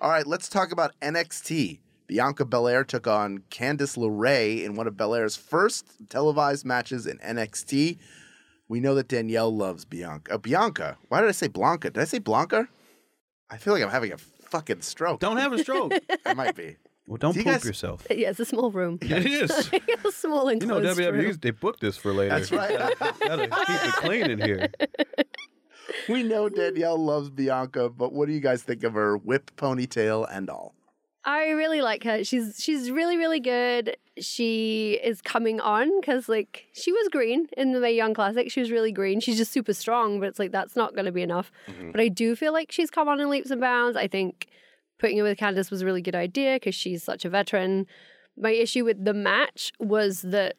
[0.00, 1.78] All right, let's talk about NXT.
[2.08, 7.98] Bianca Belair took on Candice LeRae in one of Belair's first televised matches in NXT.
[8.68, 10.34] We know that Danielle loves Bianca.
[10.34, 10.98] Uh, Bianca.
[11.08, 11.90] Why did I say Blanca?
[11.90, 12.66] Did I say Blanca?
[13.50, 15.20] I feel like I'm having a fucking stroke.
[15.20, 15.92] Don't have a stroke.
[16.26, 16.76] I might be.
[17.10, 18.06] Well, don't Do you poop guys- yourself.
[18.08, 18.98] Yeah, it's a small room.
[19.02, 19.50] It is.
[20.04, 21.14] a small You know, enclosed room.
[21.16, 22.38] WWE, they booked this for later.
[22.38, 22.70] That's right.
[23.20, 24.68] Gotta keep it clean in here.
[26.08, 30.24] we know Danielle loves Bianca, but what do you guys think of her whip ponytail
[30.30, 30.76] and all?
[31.24, 32.22] I really like her.
[32.22, 33.96] She's she's really really good.
[34.18, 38.50] She is coming on because like she was green in the Mae Young Classic.
[38.52, 39.18] She was really green.
[39.18, 41.50] She's just super strong, but it's like that's not going to be enough.
[41.68, 41.90] Mm-hmm.
[41.90, 43.96] But I do feel like she's come on in leaps and bounds.
[43.96, 44.46] I think
[45.00, 47.86] putting her with Candice was a really good idea because she's such a veteran.
[48.36, 50.54] My issue with the match was that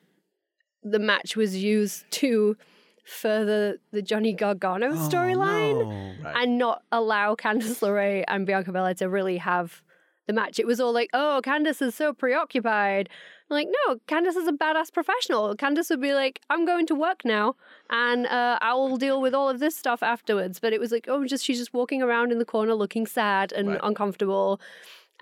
[0.83, 2.57] the match was used to
[3.05, 6.29] further the Johnny Gargano storyline Oh, no.
[6.35, 9.81] and not allow Candice LeRae and Bianca Belair to really have
[10.31, 10.59] the match.
[10.59, 13.09] It was all like, oh, Candice is so preoccupied.
[13.49, 15.55] I'm like, no, Candice is a badass professional.
[15.55, 17.55] Candice would be like, I'm going to work now,
[17.89, 20.59] and uh, I will deal with all of this stuff afterwards.
[20.59, 23.51] But it was like, oh, just she's just walking around in the corner looking sad
[23.51, 23.79] and Right.
[23.83, 24.59] uncomfortable.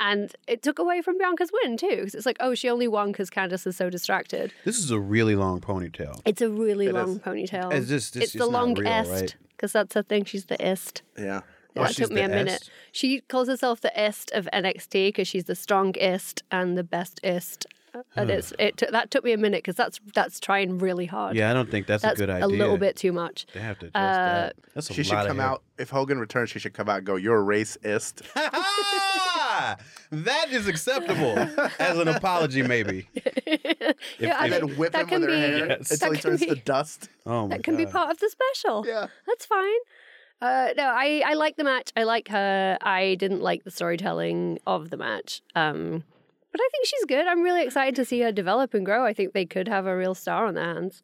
[0.01, 3.11] And it took away from Bianca's win too, because it's like, oh, she only won
[3.11, 4.53] because Candice is so distracted.
[4.63, 6.21] This is a really long ponytail.
[6.25, 7.19] It's a really It long is.
[7.19, 7.73] ponytail.
[7.73, 9.35] It's just- it's it's the just not long real, est, right?
[9.49, 10.23] because that's her thing.
[10.23, 11.01] She's the est.
[11.17, 11.41] Yeah.
[11.75, 12.61] Oh, that took me the a minute.
[12.63, 12.69] est?
[12.91, 17.65] She calls herself the est of NXT because she's the strongest and the bestest.
[18.15, 21.35] And it's it took that took me a minute because that's that's trying really hard.
[21.35, 22.45] Yeah, I don't think that's, that's a good idea.
[22.45, 23.47] A little bit too much.
[23.53, 24.55] They have to adjust Uh, that.
[24.75, 25.47] That's a She should lot of come hair.
[25.47, 26.51] out if Hogan returns.
[26.51, 27.15] She should come out and go.
[27.15, 28.21] You're a racist.
[30.11, 31.37] that is acceptable
[31.79, 33.07] as an apology, maybe.
[34.19, 35.91] yeah, I and then whip that him can with her be, hair Yes.
[35.91, 37.09] until that he turns be, to dust.
[37.25, 38.85] Oh my that can be part of the special.
[38.87, 39.07] Yeah.
[39.27, 39.79] That's fine.
[40.41, 41.91] Uh, no, I, I like the match.
[41.97, 42.77] I like her.
[42.81, 45.41] I didn't like the storytelling of the match.
[45.55, 46.03] Um,
[46.51, 47.27] but I think she's good.
[47.27, 49.05] I'm really excited to see her develop and grow.
[49.05, 51.03] I think they could have a real star on their hands.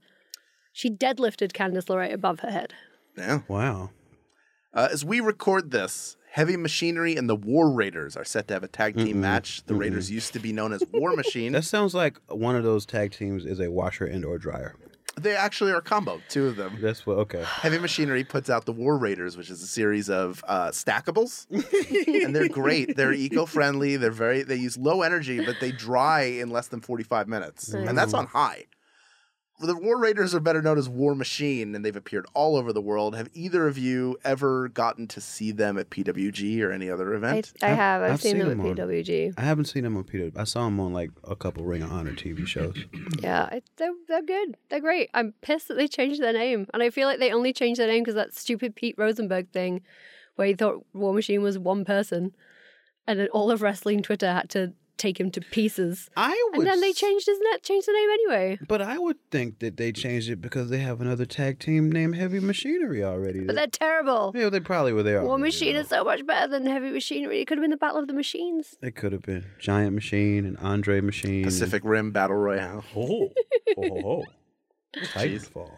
[0.72, 2.74] She deadlifted Candice LeRae above her head.
[3.18, 3.42] Yeah.
[3.48, 3.92] Wow.
[4.74, 8.64] Uh, as we record this, Heavy Machinery and the War Raiders are set to have
[8.64, 9.64] a tag team match.
[9.66, 11.54] The Raiders used to be known as War Machine.
[11.54, 14.76] That sounds like one of those tag teams is a washer and or dryer.
[15.20, 16.78] They actually are a combo, two of them.
[16.82, 17.18] That's what.
[17.20, 17.44] Okay.
[17.44, 21.48] Heavy Machinery puts out the War Raiders, which is a series of uh, stackables,
[22.24, 22.96] and they're great.
[22.96, 23.98] They're eco-friendly.
[23.98, 24.44] They're very.
[24.44, 28.28] They use low energy, but they dry in less than forty-five minutes, and that's on
[28.28, 28.66] high.
[29.58, 32.82] The War Raiders are better known as War Machine, and they've appeared all over the
[32.82, 33.16] world.
[33.16, 37.54] Have either of you ever gotten to see them at PWG or any other event?
[37.62, 38.02] I have.
[38.02, 39.34] I've, I've seen, seen them them at on- PWG.
[39.38, 40.38] I haven't seen them on PWG.
[40.38, 42.76] I saw them on like a couple Ring of Honor TV shows.
[43.22, 44.58] Yeah, it, they're, they're good.
[44.70, 45.10] They're great.
[45.14, 46.68] I'm pissed that they changed their name.
[46.74, 49.82] And I feel like they only changed their name because that stupid Pete Rosenberg thing
[50.36, 52.36] where he thought War Machine was one person.
[53.08, 56.10] And then all of wrestling Twitter had to take him to pieces.
[56.18, 56.60] I would.
[56.60, 58.60] And then they changed his net, changed the name anyway.
[58.68, 62.16] But I would think that they changed it because they have another tag team named
[62.16, 63.42] Heavy Machinery already.
[63.42, 64.32] But they're terrible.
[64.36, 65.22] yeah, they probably were there.
[65.22, 65.82] War already, Machine though.
[65.82, 67.42] is so much better than Heavy Machinery.
[67.42, 68.76] It could have been the Battle of the Machines.
[68.82, 71.44] It could have been Giant Machine and Andre Machine.
[71.44, 72.84] Pacific Rim Battle Royale.
[72.96, 73.30] Oh,
[73.78, 74.24] oh, oh, oh.
[75.14, 75.72] Titanfall.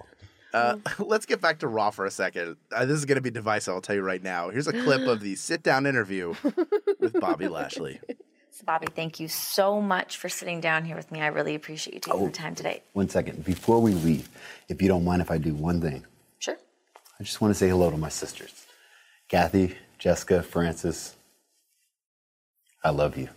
[0.54, 2.58] Uh, let's get back to Raw for a second.
[2.72, 4.50] Uh, this is going to be divisive, I'll tell you right now.
[4.50, 6.34] Here's a clip of the sit down interview
[7.00, 8.00] with Bobby Lashley.
[8.58, 11.22] So, Bobby, thank you so much for sitting down here with me.
[11.22, 12.26] I really appreciate you taking Oh.
[12.26, 12.82] the time today.
[12.94, 13.46] One second.
[13.46, 14.30] Before we leave,
[14.68, 16.04] if you don't mind if I do one thing,
[16.40, 16.58] Sure.
[17.20, 18.66] I just want to say hello to my sisters
[19.30, 21.16] Kathy, Jessica, Francis.
[22.84, 23.30] I love you.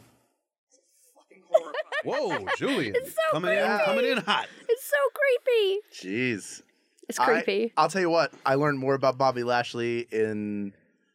[2.04, 2.94] Whoa, Julian.
[2.96, 4.48] It's so coming in, coming in hot.
[4.70, 4.96] It's so
[5.44, 5.80] creepy.
[5.92, 6.62] Jeez.
[7.10, 7.72] It's I- creepy.
[7.76, 10.72] I'll tell you what, I learned more about Bobby Lashley in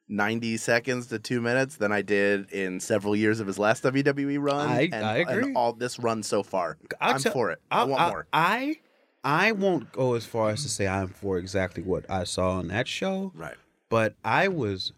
[0.07, 4.37] 90 seconds to two minutes than I did in several years of his last WWE
[4.39, 4.69] run.
[4.69, 5.43] I- and, I agree.
[5.43, 6.77] And all this run so far.
[7.01, 7.59] I'll I'm tell- for it.
[7.71, 8.27] I, I'll- want I- more.
[8.33, 8.75] I
[9.23, 12.67] I won't go as far as to say I'm for exactly what I saw on
[12.67, 13.31] that show.
[13.33, 13.55] Right.
[13.89, 14.91] But I was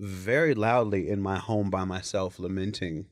[0.00, 3.06] very loudly in my home by myself lamenting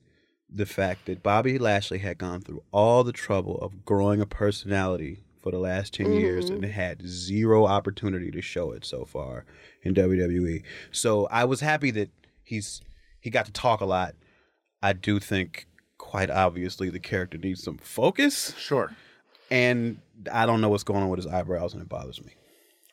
[0.50, 5.20] the fact that Bobby Lashley had gone through all the trouble of growing a personality
[5.40, 6.70] for the last 10 years and mm-hmm.
[6.70, 9.44] had zero opportunity to show it so far
[9.82, 10.62] in WWE.
[10.90, 12.10] So I was happy that
[12.42, 12.80] he's
[13.20, 14.14] he got to talk a lot.
[14.82, 15.66] I do think
[15.98, 18.92] quite obviously the character needs some focus Sure.
[19.50, 20.00] and
[20.32, 22.34] I don't know what's going on with his eyebrows and it bothers me.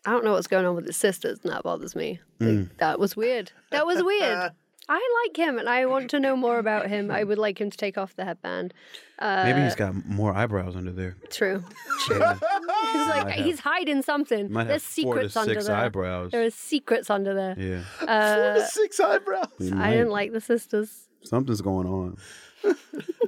[0.06, 2.20] I don't know what's going on with his sisters, and that bothers me.
[2.40, 2.70] Like, mm.
[2.78, 3.52] That was weird.
[3.72, 4.52] That was weird.
[4.88, 7.10] I like him, and I want to know more about him.
[7.10, 8.74] I would like him to take off the headband.
[9.20, 11.16] Maybe Uh, he's got more eyebrows under there.
[11.32, 11.64] True.
[12.02, 12.20] True.
[12.20, 12.34] Yeah.
[12.36, 14.52] he's like have- he's hiding something.
[14.52, 15.76] might have There's four to secrets under six there.
[15.76, 16.32] eyebrows.
[16.32, 17.56] There are secrets under there.
[17.58, 18.08] Yeah.
[18.08, 19.48] Uh, Six eyebrows.
[19.74, 21.08] I didn't like the sisters.
[21.24, 22.18] Something's going on.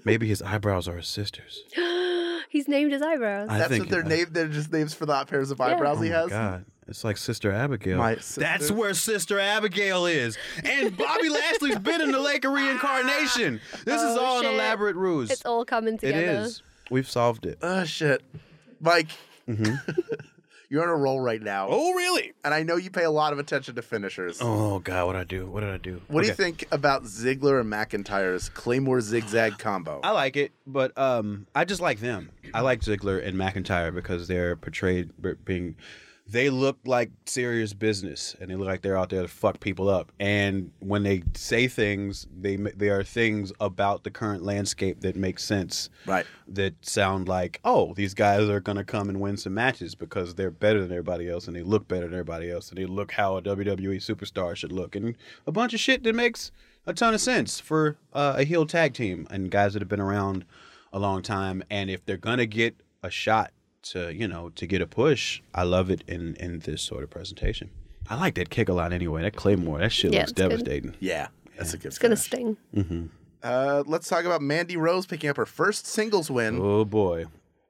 [0.06, 1.64] Maybe his eyebrows are his sisters.
[2.50, 3.50] He's named his eyebrows.
[3.50, 4.34] I That's think what they're I- named.
[4.34, 6.30] They're just names for the pairs of eyebrows Oh he my has.
[6.30, 6.66] God.
[6.88, 7.98] It's like Sister Abigail.
[7.98, 10.38] My That's where Sister Abigail is.
[10.64, 13.60] And Bobby Lashley's been in the Lake of Reincarnation.
[13.86, 14.50] This is Oh, all shit.
[14.50, 15.30] an elaborate ruse.
[15.32, 16.44] It's all coming together.
[16.46, 16.62] is.
[16.90, 17.58] We've solved it.
[17.62, 18.22] Oh, shit.
[18.80, 19.10] Mike,
[20.70, 21.66] you're on a roll right now.
[21.66, 21.74] Mm-hmm.
[21.76, 22.34] Oh, really?
[22.44, 24.40] And I know you pay a lot of attention to finishers.
[24.42, 25.06] Oh, God.
[25.08, 25.48] What did I do?
[25.48, 26.02] What did I do?
[26.08, 30.00] What do you think about Ziggler and McIntyre's Claymore zigzag combo?
[30.04, 32.30] I like it, but um, I just like them.
[32.54, 35.12] I like Ziggler and McIntyre because they're portrayed
[35.46, 35.76] being.
[36.30, 39.88] They look like serious business, and they look like they're out there to fuck people
[39.88, 40.12] up.
[40.20, 45.40] And when they say things, they they are things about the current landscape that make
[45.40, 45.90] sense.
[46.06, 46.26] Right.
[46.48, 50.52] That sound like, oh, these guys are gonna come and win some matches because they're
[50.52, 53.38] better than everybody else, and they look better than everybody else, and they look how
[53.38, 56.52] a WWE superstar should look, and a bunch of shit that makes
[56.86, 60.00] a ton of sense for uh, a heel tag team and guys that have been
[60.02, 60.46] around
[60.92, 61.64] a long time.
[61.70, 63.52] And if they're gonna get a shot
[63.92, 67.10] to, you know, to get a push, I love it in in this sort of
[67.10, 67.70] presentation.
[68.10, 69.22] I like that kick a lot anyway.
[69.24, 70.50] That Claymore, that shit Yeah, looks it's good.
[70.50, 70.96] devastating.
[71.00, 72.58] Yeah, that's a good It's gonna sting.
[72.76, 73.06] Mm-hmm.
[73.44, 77.26] Uh, let's talk about Mandy Rose picking up her first singles win Oh boy.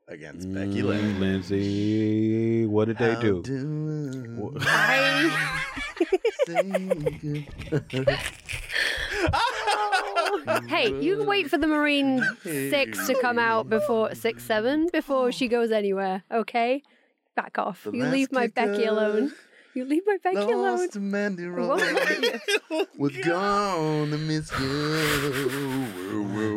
[0.08, 1.18] against Becky Lynch.
[1.18, 3.42] Mm, Lindsey, what did they do?
[3.44, 5.30] do I,
[10.68, 15.32] hey, you can wait for the Marine Six to come out before six seven before
[15.32, 16.24] she goes anywhere.
[16.32, 16.84] Okay,
[17.36, 17.84] back off.
[17.84, 18.90] The you leave my Becky kicker.
[18.90, 19.34] alone.
[19.74, 20.80] You leave my Becky alone.
[20.80, 21.82] Lost to Mandy Rose.
[22.98, 25.86] We're gonna miss you.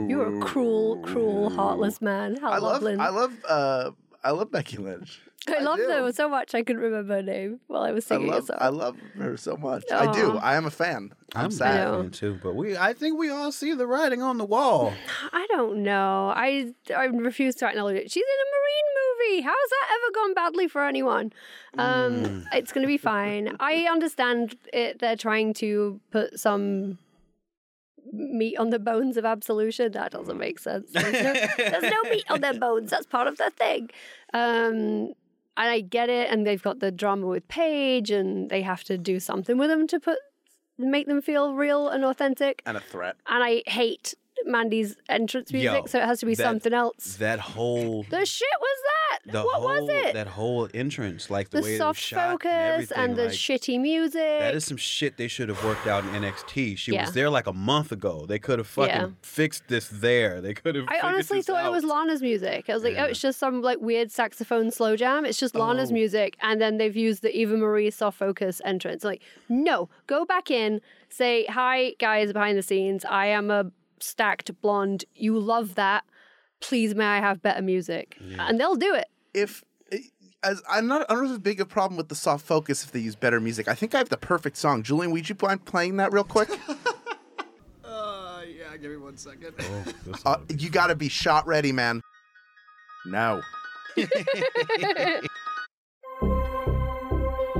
[0.08, 2.36] You're a cruel, cruel, heartless man.
[2.36, 2.96] How I love, lovely.
[2.96, 3.90] I love, uh,
[4.24, 5.20] I love Becky Lynch.
[5.48, 5.88] I love do.
[5.88, 8.46] her so much I couldn't remember her name while I was I singing love, it.
[8.48, 8.54] So.
[8.58, 9.84] I love her so much.
[9.90, 10.36] I do.
[10.36, 11.12] I am a fan.
[11.34, 11.88] I'm, I'm sad.
[11.88, 12.02] know.
[12.02, 14.92] sad too, but we I think we all see the writing on the wall.
[15.32, 16.32] I don't know.
[16.36, 18.10] I I refuse to acknowledge it.
[18.10, 19.42] She's in a Marine movie.
[19.46, 21.32] How's that ever gone badly for anyone?
[21.78, 22.46] Um, Mm.
[22.52, 23.56] It's going to be fine.
[23.60, 24.98] I understand it.
[24.98, 26.98] They're trying to put some
[28.12, 29.92] meat on the bones of absolution.
[29.92, 30.90] That doesn't make sense.
[30.92, 32.90] There's no, there's no meat on their bones.
[32.90, 33.90] That's part of the thing.
[34.34, 35.12] Um,
[35.60, 36.30] and I get it.
[36.30, 39.86] And they've got the drama with Paige, and they have to do something with them
[39.88, 40.18] to put
[40.78, 42.62] make them feel real and authentic.
[42.66, 43.16] And a threat.
[43.26, 44.14] And I hate
[44.46, 47.16] Mandy's entrance music, Yo, so it has to be that- something else.
[47.16, 49.32] That whole The shit was that?
[49.32, 50.14] the what whole was it?
[50.14, 53.32] that whole entrance, like the, the way it was soft focus and, and, the like,
[53.32, 54.14] shitty music.
[54.40, 56.78] That is some shit they should have worked out in NXT.
[56.78, 57.02] She Yeah.
[57.04, 58.24] was there like a month ago.
[58.26, 59.08] They could have fucking Yeah.
[59.22, 60.40] fixed this there.
[60.40, 60.86] They could have.
[60.88, 61.84] I honestly thought it was.
[61.84, 62.70] Lana's music.
[62.70, 63.04] I was like, oh, Yeah.
[63.04, 65.24] oh, it's just some like weird saxophone slow jam.
[65.24, 65.94] It's just Lana's Oh.
[65.94, 69.02] music, and then they've used the Eva Marie soft focus entrance.
[69.04, 73.04] Like, no, go back in, say hi, guys behind the scenes.
[73.04, 73.70] I am a
[74.02, 75.04] stacked blonde.
[75.14, 76.04] You love that.
[76.60, 78.18] Please, may I have better music?
[78.38, 79.06] And they'll do it.
[79.32, 79.64] If
[80.42, 82.92] as I'm not, I don't have as big a problem with the soft focus if
[82.92, 83.68] they use better music.
[83.68, 84.82] I think I have the perfect song.
[84.82, 86.48] Julian, would you mind playing that real quick?
[87.82, 89.52] Uh, yeah, give me one second.
[90.24, 92.00] uh, you got to be shot ready, man.
[93.04, 93.42] No.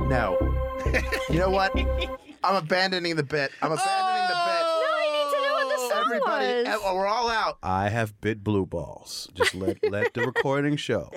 [0.07, 0.37] no.
[1.29, 1.77] You know what?
[2.43, 3.51] I'm abandoning the bit.
[3.61, 4.63] I'm abandoning the bit.
[4.63, 6.67] No, I need to know what the song Everybody, was.
[6.67, 7.57] eh, we're all out.
[7.63, 9.29] I have bit blue balls.
[9.33, 11.09] Just let let the recording show.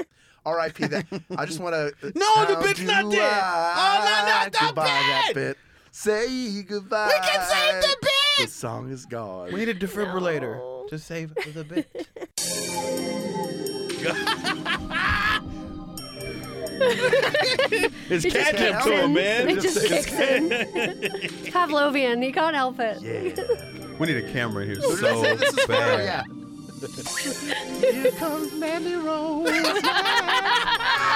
[0.46, 0.86] R.I.P.
[0.88, 1.06] That.
[1.36, 1.92] I just want to.
[2.14, 3.40] No, the bit's not there.
[3.42, 5.34] Oh, no, not the goodbye That bit.
[5.34, 5.58] bit.
[5.90, 7.08] Say goodbye.
[7.08, 8.46] We can save the bit.
[8.46, 9.52] The song is gone.
[9.52, 12.08] We need a defibrillator to save the bit.
[18.10, 19.12] it's It just catching kicks to him, in.
[19.14, 19.48] man.
[19.50, 20.48] It just kicks in.
[21.52, 22.24] Pavlovian.
[22.24, 22.98] You can't help it.
[23.98, 26.04] We need a camera here so this is bad.
[26.04, 26.22] yeah.
[27.80, 29.50] Here comes Mandy Rose.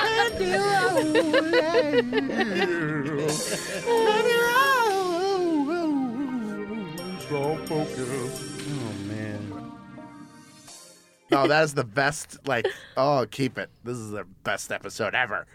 [0.05, 1.15] Mandy Rose.
[3.85, 5.69] Mandy Rose.
[7.23, 8.43] Strong focus.
[8.71, 9.43] Oh man.
[11.31, 12.39] No, that is the best.
[12.47, 13.69] Like, oh, keep it.
[13.85, 15.47] This is the best episode ever.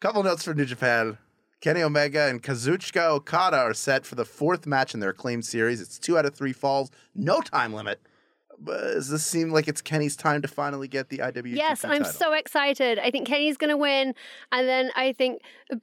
[0.00, 1.16] Couple notes for New Japan.
[1.60, 5.80] Kenny Omega and Kazuchika Okada are set for the fourth match in their acclaimed series.
[5.80, 8.00] It's two out of three falls, no time limit.
[8.62, 12.02] But does this seem like it's Kenny's time to finally get the IWGP Yes, I'm
[12.02, 12.12] title?
[12.12, 12.98] so excited.
[12.98, 14.14] I think Kenny's going to win.
[14.52, 15.40] And then I think,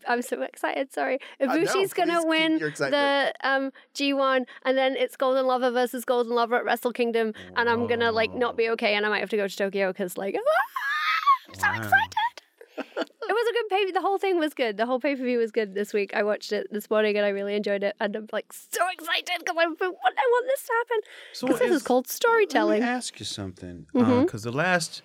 [0.07, 1.17] I'm so excited, sorry.
[1.41, 4.45] Ibushi's going to win the um, G1.
[4.63, 7.33] And then it's Golden Lover versus Golden Lover at Wrestle Kingdom.
[7.55, 8.93] And I'm going to, like, not be okay.
[8.93, 10.35] And I might have to go to Tokyo because, like,
[11.47, 12.13] I'm so excited.
[12.77, 13.91] It was a good pay.
[13.91, 14.77] The whole thing was good.
[14.77, 16.11] The whole pay per view was good this week.
[16.13, 17.95] I watched it this morning and I really enjoyed it.
[17.99, 21.01] And I'm like so excited because I, I want this to happen.
[21.33, 22.81] So this is is- called storytelling.
[22.81, 23.87] Let me ask you something.
[23.93, 24.11] Mm-hmm.
[24.11, 25.01] Uh, because the last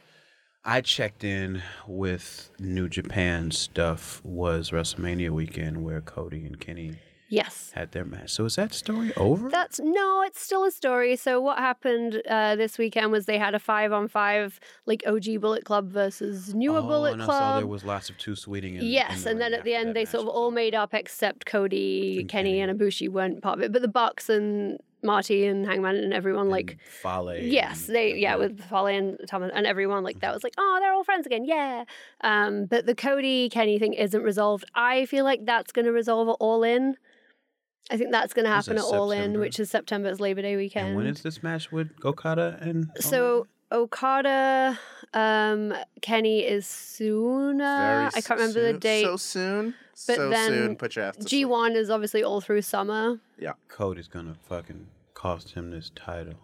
[0.65, 6.99] I checked in with New Japan stuff was WrestleMania weekend where Cody and Kenny
[7.33, 7.73] Yes.
[7.75, 8.31] had their match.
[8.31, 9.49] So is that story over?
[9.49, 11.17] That's no, it's still a story.
[11.17, 15.41] So what happened uh, this weekend was they had a five on five, like OG
[15.41, 17.41] Bullet Club versus newer oh, Bullet and I Club.
[17.41, 18.75] saw there was lots of two sweeting.
[18.75, 21.47] In, yes, in and then at the end they sort of all made up except
[21.47, 23.73] Cody, Kenny, and Ibushi weren't part of it.
[23.73, 27.39] But the Bucks and Marty and Hangman and everyone like Fale.
[27.39, 30.93] Yes, they yeah with Fale and Tom and everyone like that was like oh they're
[30.93, 31.85] all friends again yeah.
[32.21, 34.67] Um, but the Cody Kenny thing isn't resolved.
[34.75, 36.97] I feel like that's going to resolve it all in.
[37.91, 40.57] I think that's going to happen it at All In, which is September's Labor Day
[40.57, 40.89] weekend.
[40.89, 42.91] And when is this match with Okada and?
[42.99, 44.79] so Okada,
[45.15, 47.65] um, Kenny is sooner.
[47.65, 49.05] Very I can't remember the date.
[49.05, 49.75] So soon.
[50.07, 50.77] But so then soon.
[50.77, 53.21] Put your ass to G one is obviously all through summer.
[53.39, 53.53] Yeah.
[53.69, 56.35] Cody's gonna fucking cost him this title.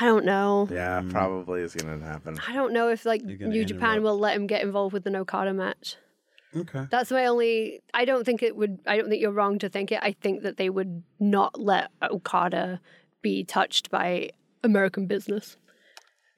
[0.00, 0.68] I don't know.
[0.70, 2.38] Yeah, probably is going to happen.
[2.46, 5.54] I don't know if like New Japan will let him get involved with an Okada
[5.54, 5.96] match.
[6.56, 6.86] Okay.
[6.90, 7.80] That's my only.
[7.94, 8.80] I don't think it would.
[8.86, 10.00] I don't think you're wrong to think it.
[10.02, 12.80] I think that they would not let Okada
[13.22, 14.30] be touched by
[14.64, 15.56] American business.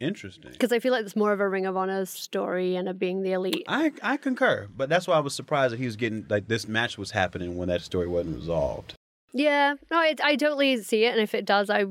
[0.00, 0.52] Interesting.
[0.52, 3.22] Because I feel like it's more of a Ring of Honor story and a being
[3.22, 3.64] the elite.
[3.68, 6.66] I I concur, but that's why I was surprised that he was getting like this
[6.66, 8.94] match was happening when that story wasn't resolved.
[9.32, 11.84] Yeah, no, I, I totally see it, and if it does, I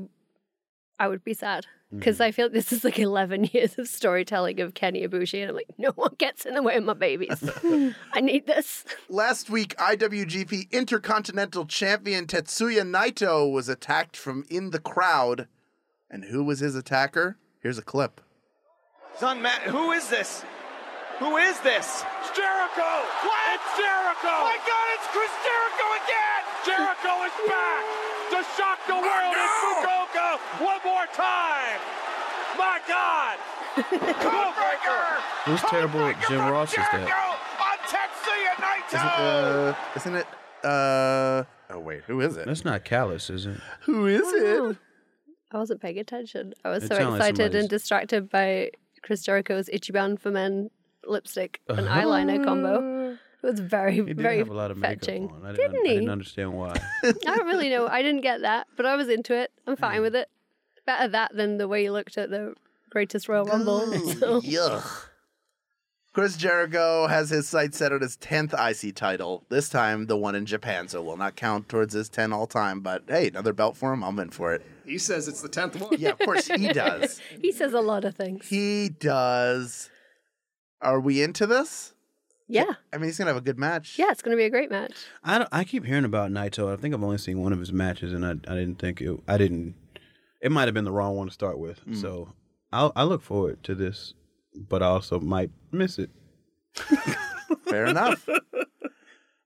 [0.98, 2.24] I would be sad because mm.
[2.24, 5.68] I feel this is like 11 years of storytelling of Kenny Ibushi, and I'm like,
[5.78, 7.42] no one gets in the way of my babies.
[8.12, 8.84] I need this.
[9.08, 15.48] Last week, IWGP Intercontinental Champion Tetsuya Naito was attacked from in the crowd.
[16.10, 17.36] And who was his attacker?
[17.60, 18.20] Here's a clip.
[19.16, 20.44] Son, Matt, who is this?
[21.18, 22.04] Who is this?
[22.20, 22.90] It's Jericho!
[23.26, 23.54] What?
[23.54, 24.34] It's Jericho!
[24.42, 26.42] my God, it's Chris Jericho again!
[26.64, 31.80] Jericho is back to shock the world in Fukuoka one more time!
[32.58, 33.38] My God!
[33.76, 35.20] Codebreaker!
[35.44, 37.10] Who's terrible at Jim Ross is that?
[37.60, 38.52] On Tetsuya
[38.88, 39.72] Isn't, Naito!
[39.72, 40.26] uh, isn't it?
[40.64, 42.46] Uh, oh, wait, who is it?
[42.46, 43.56] That's not Callis, is it?
[43.82, 44.76] Who is it?
[45.52, 46.54] I wasn't paying attention.
[46.64, 48.70] I was It so sounded like excited and distracted by
[49.02, 50.70] Chris Jericho's Ichiban for Men
[51.06, 53.16] lipstick and eyeliner combo.
[53.42, 55.30] It was very, He did very have a lot of makeup fetching.
[55.30, 55.46] on.
[55.46, 56.74] I didn't, Didn't I didn't understand why.
[57.04, 57.86] I don't really know.
[57.88, 59.50] I didn't get that, but I was into it.
[59.66, 60.28] I'm fine with it.
[60.86, 62.54] Better that than the way you looked at the
[62.90, 63.80] greatest Royal Rumble.
[64.18, 64.40] So.
[64.42, 65.06] Yuck.
[66.12, 70.34] Chris Jericho has his sights set on his 10th IC title, this time the one
[70.34, 72.80] in Japan, so will not count towards his 10 all time.
[72.80, 74.66] But hey, another belt for him, I'm in for it.
[74.84, 75.94] He says it's the tenth one.
[76.00, 77.20] Yeah, of course he does.
[77.40, 78.48] He says a lot of things.
[78.48, 79.88] He does.
[80.82, 81.94] Are we into this?
[82.50, 82.74] Yeah.
[82.92, 83.98] I mean, he's going to have a good match.
[83.98, 84.92] Yeah, it's going to be a great match.
[85.22, 86.72] I, don't, I keep hearing about Naito.
[86.72, 89.18] I think I've only seen one of his matches, and I, I didn't think it.
[89.28, 89.74] I didn't.
[90.40, 91.84] It might have been the wrong one to start with.
[91.86, 92.00] Mm.
[92.00, 92.32] So
[92.72, 94.14] I'll, I look forward to this,
[94.54, 96.10] but I also might miss it.
[97.68, 98.28] Fair enough.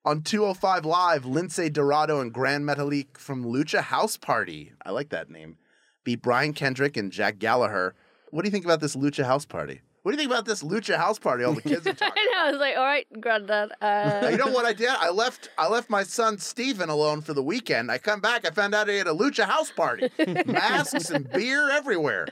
[0.07, 4.73] On 205 Live, Lince Dorado and Grand Metalik from Lucha House Party.
[4.85, 5.57] I like that name.
[6.05, 7.95] Beat Brian Kendrick and Jack Gallagher.
[8.31, 9.81] What do you think about this Lucha House Party?
[10.05, 11.45] What do you think about this Lucha House Party?
[11.45, 12.13] All the kids are talking.
[12.15, 12.45] I know.
[12.47, 13.73] I was like, all right, granddad.
[13.81, 14.91] Uh, you know what I did?
[14.91, 17.91] I left I left my son Steven alone for the weekend.
[17.91, 20.11] I come back, I found out he had a lucha house party.
[20.47, 22.27] Masks and beer everywhere.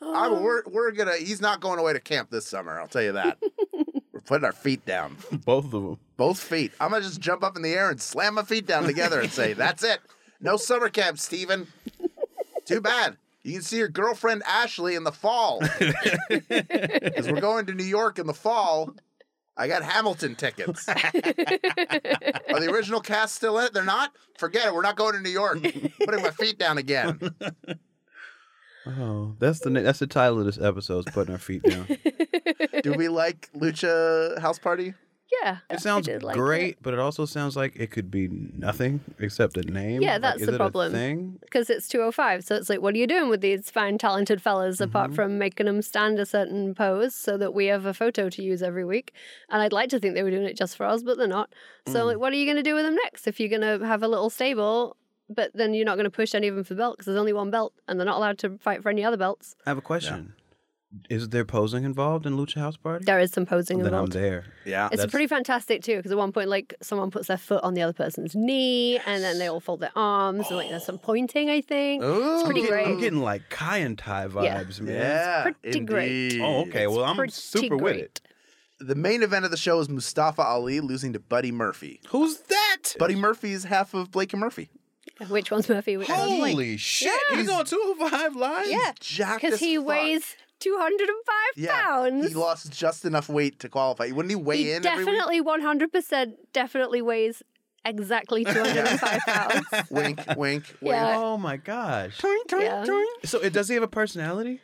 [0.00, 3.12] I, we're we're gonna he's not going away to camp this summer, I'll tell you
[3.12, 3.36] that.
[3.74, 5.18] we're putting our feet down.
[5.44, 5.98] Both of them.
[6.16, 6.72] Both feet.
[6.80, 9.30] I'm gonna just jump up in the air and slam my feet down together and
[9.30, 10.00] say, That's it.
[10.40, 11.66] No summer camp, Steven.
[12.64, 13.18] Too bad.
[13.42, 15.60] You can see your girlfriend Ashley in the fall.
[15.78, 18.94] Because we're going to New York in the fall.
[19.56, 20.88] I got Hamilton tickets.
[20.88, 23.72] Are the original cast still in it?
[23.74, 24.12] They're not?
[24.38, 24.74] Forget it.
[24.74, 25.62] We're not going to New York.
[25.62, 27.18] Putting my feet down again.
[28.86, 31.06] Oh, that's the na- that's the title of this episode.
[31.06, 31.86] Is putting our feet down.
[32.82, 34.94] Do we like Lucha House Party?
[35.42, 35.58] Yeah.
[35.70, 39.56] It sounds did like great, but it also sounds like it could be nothing except
[39.56, 40.02] a name.
[40.02, 40.92] Yeah, Like, that's is the it a problem.
[40.92, 41.38] thing?
[41.40, 42.44] Because it's 205.
[42.44, 44.84] So it's like, what are you doing with these fine, talented fellas Mm-hmm.
[44.84, 48.42] apart from making them stand a certain pose so that we have a photo to
[48.42, 49.12] use every week?
[49.48, 51.50] And I'd like to think they were doing it just for us, but they're not.
[51.86, 51.92] Mm.
[51.92, 53.26] So, like, what are you going to do with them next?
[53.26, 54.96] If you're going to have a little stable,
[55.28, 57.18] but then you're not going to push any of them for the belt because there's
[57.18, 59.54] only one belt and they're not allowed to fight for any other belts.
[59.64, 60.34] I have a question.
[61.08, 63.04] Is there posing involved in Lucha House Party?
[63.04, 64.12] There is some posing involved.
[64.12, 64.44] then I'm there.
[64.64, 64.88] Yeah.
[64.90, 67.82] It's pretty fantastic too, because at one point, like someone puts their foot on the
[67.82, 71.48] other person's knee, and then they all fold their arms, and like there's some pointing.
[71.48, 72.86] I think it's pretty I'm getting, great.
[72.88, 74.28] I'm getting like Kai En Tai Yeah.
[74.64, 74.94] vibes, man.
[74.96, 75.50] Yeah.
[75.62, 76.40] pretty great.
[76.40, 76.86] Oh, okay.
[76.88, 78.20] Well, I'm pretty super with it.
[78.80, 82.00] The main event of the show is Mustafa Ali losing to Buddy Murphy.
[82.08, 82.94] Who's that?
[82.98, 84.70] Buddy Murphy is half of Blake and Murphy.
[85.28, 85.98] Which one's Murphy?
[85.98, 86.52] Which one's Blake?
[86.54, 87.12] Holy shit!
[87.30, 87.36] Yeah.
[87.36, 88.70] He's on 205 Live.
[88.70, 89.86] Yeah, Jacked because he fuck.
[89.86, 92.28] weighs 205 Yeah, pounds.
[92.28, 94.06] he lost just enough weight to qualify.
[94.12, 95.14] Wouldn't he weigh He in every week?
[95.14, 97.42] definitely 100% definitely weighs
[97.84, 99.66] exactly 205 pounds.
[99.90, 100.74] Wink, wink, wink.
[100.82, 101.16] Yeah.
[101.18, 102.20] Oh my gosh.
[102.52, 102.84] Yeah.
[103.24, 104.60] So it does he have a personality?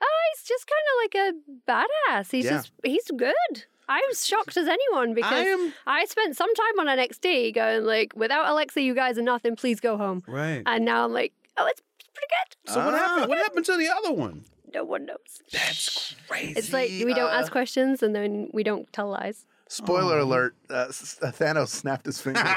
[0.00, 2.30] Oh, he's just kind of like a badass.
[2.30, 2.50] He's Yeah.
[2.58, 3.64] just he's good.
[3.90, 8.12] I was shocked as anyone because I, am- spent some time on NXT going like,
[8.14, 9.56] without Alexa, you guys are nothing.
[9.56, 10.22] Please go home.
[10.28, 10.62] Right.
[10.66, 11.80] And now I'm like, oh, it's
[12.12, 12.72] pretty good.
[12.74, 12.98] So what Ah.
[12.98, 13.28] happened?
[13.30, 14.44] What happened to the other one?
[14.74, 15.42] No one knows.
[15.52, 16.52] That's crazy.
[16.58, 19.46] It's like we don't uh, ask questions and then we don't tell lies.
[19.68, 22.42] Spoiler alert: uh, S- uh, Thanos snapped his fingers.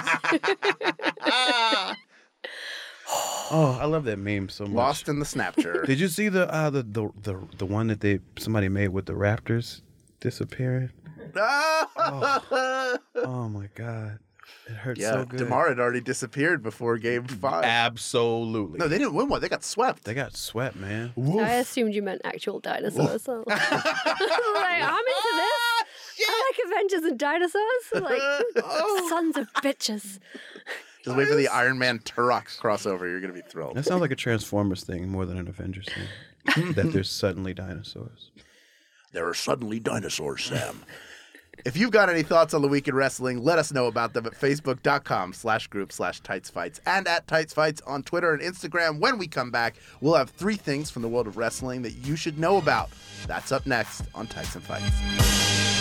[3.53, 4.73] Oh, I love that meme so much.
[4.73, 5.85] Lost in the Snapchat.
[5.85, 9.05] Did you see the uh the, the the the one that they somebody made with
[9.07, 9.81] the Raptors
[10.21, 10.91] disappearing?
[11.35, 14.19] oh, Oh my god.
[14.67, 15.39] It hurts yeah, so good.
[15.39, 17.63] DeMar had already disappeared before Game mm, Five.
[17.63, 18.77] Absolutely.
[18.77, 19.41] No, they didn't win one.
[19.41, 20.03] They got swept.
[20.03, 21.13] They got swept, man.
[21.39, 23.23] I assumed you meant actual dinosaurs.
[23.23, 23.43] So.
[23.47, 25.51] like, I'm into this.
[25.53, 25.85] Ah,
[26.23, 27.63] I like Avengers and dinosaurs.
[27.93, 28.21] Like,
[28.63, 29.07] oh.
[29.09, 30.19] sons of bitches.
[31.03, 33.01] Just wait for the Iron Man Turok crossover.
[33.01, 33.75] You're gonna be thrilled.
[33.75, 36.73] That sounds like a Transformers thing more than an Avengers thing.
[36.73, 38.29] that there's suddenly dinosaurs.
[39.11, 40.83] There are suddenly dinosaurs, Sam.
[41.63, 44.25] If you've got any thoughts on the week in wrestling, let us know about them
[44.25, 48.99] at facebook.com slash group slash tights fights and at tights fights on Twitter and Instagram.
[48.99, 52.15] When we come back, we'll have three things from the world of wrestling that you
[52.15, 52.89] should know about.
[53.27, 55.80] That's up next on Tights and Fights.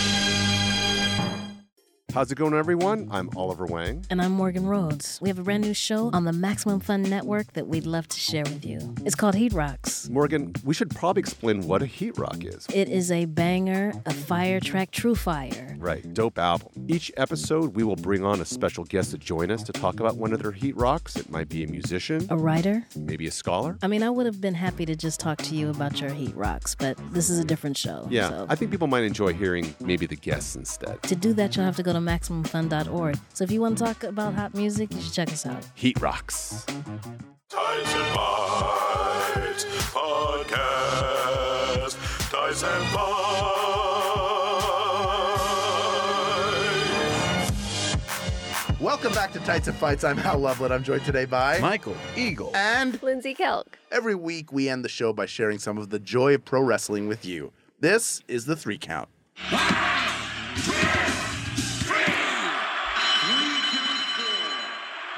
[2.13, 3.07] How's it going, everyone?
[3.09, 4.05] I'm Oliver Wang.
[4.09, 5.17] And I'm Morgan Rhodes.
[5.21, 8.19] We have a brand new show on the Maximum Fun Network that we'd love to
[8.19, 8.93] share with you.
[9.05, 10.09] It's called Heat Rocks.
[10.09, 12.67] Morgan, we should probably explain what a heat rock is.
[12.73, 15.77] It is a banger, a fire track, true fire.
[15.79, 16.67] Right, dope album.
[16.89, 20.17] Each episode, we will bring on a special guest to join us to talk about
[20.17, 21.15] one of their heat rocks.
[21.15, 22.83] It might be a musician, A writer.
[22.93, 23.77] maybe a scholar.
[23.81, 26.35] I mean, I would have been happy to just talk to you about your Heat
[26.35, 28.05] Rocks, but this is a different show.
[28.09, 31.01] Yeah, so- I think people might enjoy hearing maybe the guests instead.
[31.03, 33.17] To do that, you'll have to go to MaximumFun.org.
[33.33, 35.63] So if you want to talk about hot music, you should check us out.
[35.75, 36.65] Heat rocks.
[37.49, 41.97] Tights and Fights Podcast.
[42.31, 43.21] Tights and Fights.
[48.79, 50.03] Welcome back to Tights and Fights.
[50.03, 50.71] I'm Hal Lublin.
[50.71, 53.65] I'm joined today by Michael Eagle and Lindsey Kelk.
[53.91, 57.07] Every week, we end the show by sharing some of the joy of pro wrestling
[57.07, 57.51] with you.
[57.79, 59.07] This is the three count.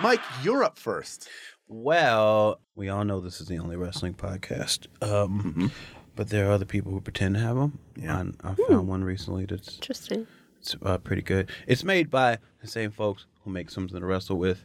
[0.04, 1.30] Mike, you're up first.
[1.68, 4.88] Well, we all know this is the only wrestling podcast.
[5.02, 5.72] Um,
[6.16, 7.80] But there are other people who pretend to have them.
[7.96, 8.20] Yeah.
[8.20, 10.28] And I found one recently that's Interesting.
[10.60, 11.50] it's uh, pretty good.
[11.66, 14.64] It's made by the same folks who make Something to Wrestle With,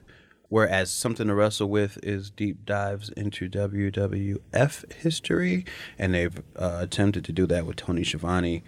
[0.50, 5.64] whereas Something to Wrestle With is deep dives into WWF history,
[5.98, 8.62] and they've uh, attempted to do that with Tony Schiavone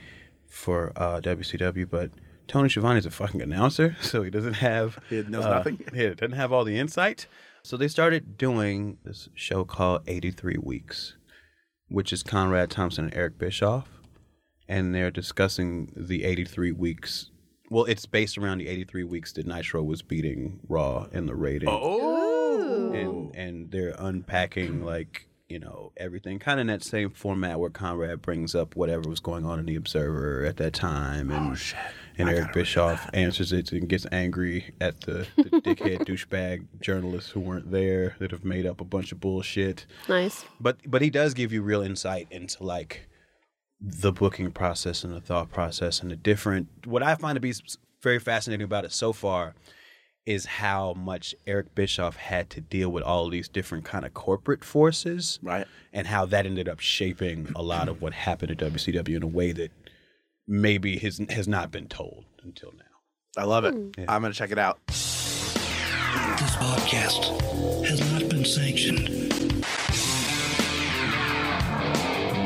[0.48, 2.10] for uh, WCW, but
[2.50, 5.80] Tony Schiavone is a fucking announcer, so he doesn't have He knows uh, nothing?
[5.94, 7.26] He doesn't have all the insight.
[7.62, 11.16] So they started doing this show called 83 Weeks,
[11.88, 14.00] which is Conrad Thompson and Eric Bischoff
[14.70, 17.30] and they're discussing the 83 weeks.
[17.70, 21.72] Well, it's based around the 83 weeks that Nitro was beating Raw in the ratings.
[21.74, 22.92] Oh.
[22.92, 27.70] And and they're unpacking like, you know, everything kind of in that same format where
[27.70, 31.60] Conrad brings up whatever was going on in the Observer at that time and
[32.18, 37.40] and Eric Bischoff answers it and gets angry at the, the dickhead douchebag journalists who
[37.40, 39.86] weren't there that have made up a bunch of bullshit.
[40.08, 40.44] Nice.
[40.60, 43.08] But but he does give you real insight into like
[43.80, 46.68] the booking process and the thought process and the different.
[46.84, 47.54] What I find to be
[48.02, 49.54] very fascinating about it so far
[50.26, 54.62] is how much Eric Bischoff had to deal with all these different kind of corporate
[54.64, 55.66] forces, right?
[55.92, 59.26] And how that ended up shaping a lot of what happened at WCW in a
[59.26, 59.72] way that
[60.50, 63.40] maybe has has not been told until now.
[63.40, 63.72] I love it.
[63.72, 63.90] Hmm.
[64.08, 64.78] I'm going to check it out.
[64.88, 65.54] This
[66.56, 67.40] podcast
[67.86, 69.06] has not been sanctioned.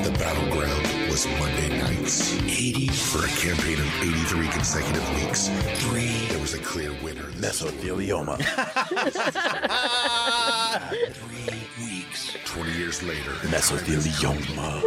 [0.05, 2.35] The battleground was Monday nights.
[2.43, 5.49] 80 For a campaign of 83 consecutive weeks,
[5.81, 6.27] three.
[6.29, 7.23] there was a clear winner.
[7.41, 8.37] Mesothelioma.
[11.15, 12.37] Three weeks.
[12.45, 14.83] 20 years later, Mesothelioma.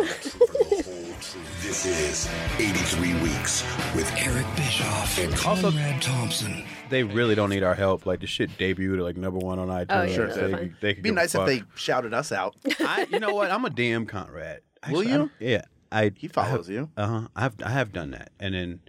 [1.68, 3.62] This is 83 Weeks
[3.94, 6.64] with Eric Bischoff and Also- Conrad Thompson.
[6.90, 8.06] They really don't need our help.
[8.06, 9.86] Like the shit debuted at like number one on iTunes.
[9.90, 12.56] Oh, yeah, Sure, that's they, they It'd could be nice if they shouted us out.
[12.80, 13.52] I, you know what?
[13.52, 14.62] I'm a damn Conrad.
[14.90, 15.14] Will you?
[15.14, 16.14] I'm- yeah, I.
[16.16, 16.90] He follows you.
[16.96, 17.28] Uh huh.
[17.36, 18.80] I've I have done that, and then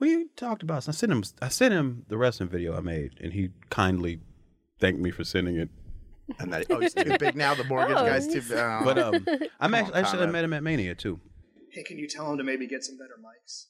[0.00, 0.88] we talked about.
[0.88, 1.22] I sent him.
[1.40, 4.18] I sent him the wrestling video I made, and he kindly
[4.80, 5.68] thanked me for sending it.
[6.40, 7.54] And that oh, he's too big now.
[7.54, 8.42] The mortgage Oh, guy's too.
[8.56, 8.80] Oh.
[8.84, 10.32] But um, I'm Come actually, on, actually I Conrad.
[10.32, 11.20] met him at Mania too.
[11.74, 13.66] Hey, can you tell him to maybe get some better mics?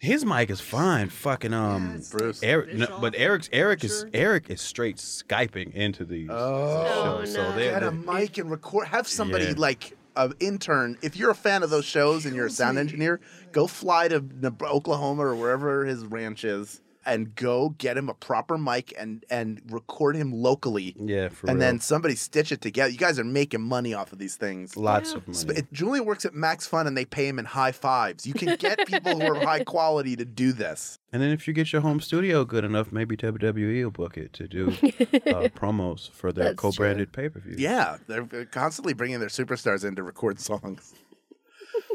[0.00, 1.08] His mic is fine.
[1.08, 2.42] Fucking um, Bruce.
[2.42, 7.32] Eric, no, but Eric's Eric is Eric is straight skyping into these Oh, shows.
[7.32, 8.88] So they get a mic and record.
[8.88, 9.54] Have somebody Yeah.
[9.56, 10.98] like an intern.
[11.00, 13.20] If you're a fan of those shows and you're a sound engineer,
[13.52, 18.14] go fly to Neb- Oklahoma or wherever his ranch is, and go get him a
[18.14, 20.94] proper mic and and record him locally.
[20.98, 21.66] Yeah, for and real.
[21.68, 22.90] then somebody stitch it together.
[22.90, 24.76] You guys are making money off of these things.
[24.76, 25.58] Lots of Sp- money.
[25.60, 28.26] it- Julian works at Max Fun and they pay him in high fives.
[28.26, 30.98] You can get people who are high quality to do this.
[31.12, 34.32] And then if you get your home studio good enough, maybe WWE will book it
[34.32, 34.72] to do uh,
[35.54, 37.54] promos for their That's co-branded pay-per-view.
[37.56, 40.92] Yeah, they're constantly bringing their superstars in to record songs.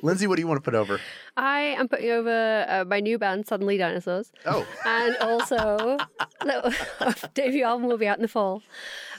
[0.02, 1.00] Lindsey, what do you want to put over?
[1.38, 4.32] I am putting over uh, my new band, Suddenly Dinosaurs.
[4.46, 4.66] Oh.
[4.86, 5.98] And also,
[6.44, 6.72] little,
[7.34, 8.62] debut album will be out in the fall.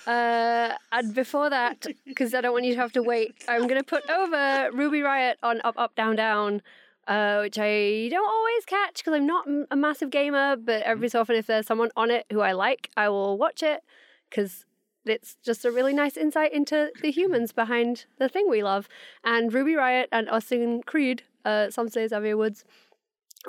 [0.07, 3.81] Uh, and before that, because I don't want you to have to wait, I'm going
[3.81, 6.63] to put over Ruby Riot on Up, Up, Down, Down.
[7.09, 11.21] Uh, which I don't always catch because I'm not a massive gamer, but every so
[11.21, 13.81] often, if there's someone on it who I like, I will watch it
[14.29, 14.65] because
[15.05, 18.89] it's just a really nice insight into the humans behind the thing we love.
[19.25, 22.65] And Ruby Riot and Austin Creed, uh, some say Xavier Woods,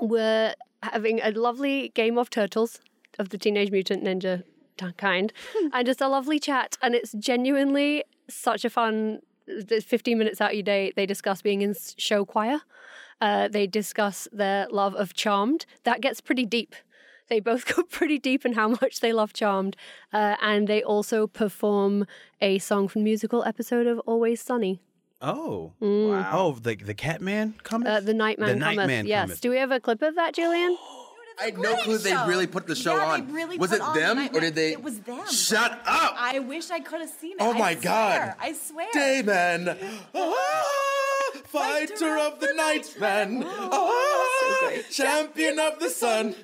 [0.01, 2.79] were having a lovely game of turtles
[3.19, 4.43] of the Teenage Mutant Ninja
[4.97, 5.31] kind,
[5.73, 6.77] and just a lovely chat.
[6.81, 9.19] And it's genuinely such a fun.
[9.47, 12.61] 15 minutes out of your day, they discuss being in show choir.
[13.19, 15.65] Uh, they discuss their love of Charmed.
[15.83, 16.73] That gets pretty deep.
[17.31, 19.75] They both go pretty deep in how much they love Charmed.
[20.11, 22.05] Uh, and they also perform
[22.41, 24.81] a song from the musical episode of Always Sunny.
[25.21, 26.29] Oh, Mm.
[26.33, 27.87] oh, the the Catman coming.
[27.87, 28.75] Uh, the Nightman The cometh.
[28.77, 29.21] Nightman yes.
[29.23, 29.41] cometh.
[29.41, 30.77] Do we have a clip of that, Julian?
[31.39, 33.27] I had no clue they really put the show Yeah, on.
[33.27, 34.73] They really was put it on them Night- or did they?
[34.73, 35.25] It was them.
[35.31, 36.15] Shut up!
[36.17, 37.37] I wish I could have seen it.
[37.39, 38.35] Oh I my swear, God.
[38.47, 38.87] I swear.
[38.93, 39.77] Dayman,
[41.45, 46.35] fighter of the night, man, ah, champion of the sun.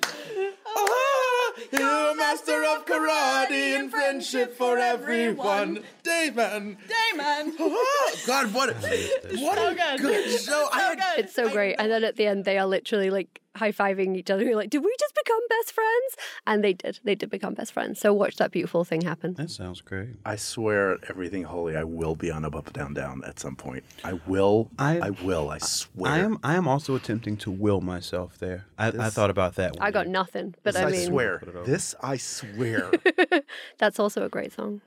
[0.66, 5.82] Ah, you're master of karate and friendship for everyone.
[6.04, 6.76] Dayman.
[6.88, 7.52] Dayman.
[7.58, 10.00] Ah, God, what, what So a good.
[10.00, 10.68] good show.
[10.72, 11.76] I had It's so great.
[11.78, 14.42] And then at the end, they are literally like high fiving each other.
[14.44, 16.16] You're like, did we just become best friends?
[16.46, 17.00] And they did.
[17.04, 18.00] They did become best friends.
[18.00, 19.34] So watch that beautiful thing happen.
[19.34, 20.10] That sounds great.
[20.24, 23.56] I swear, at everything holy, I will be on up, up, down, down at some
[23.56, 23.84] point.
[24.04, 24.70] I will.
[24.78, 25.50] I, will.
[25.50, 26.12] I swear.
[26.12, 26.38] I am.
[26.42, 28.66] I am also attempting to will myself there.
[28.78, 29.76] I, I thought about that.
[29.76, 29.86] One.
[29.86, 31.42] I got nothing, but This I I mean, swear.
[31.66, 32.90] This I swear.
[33.78, 34.80] that's also a great song.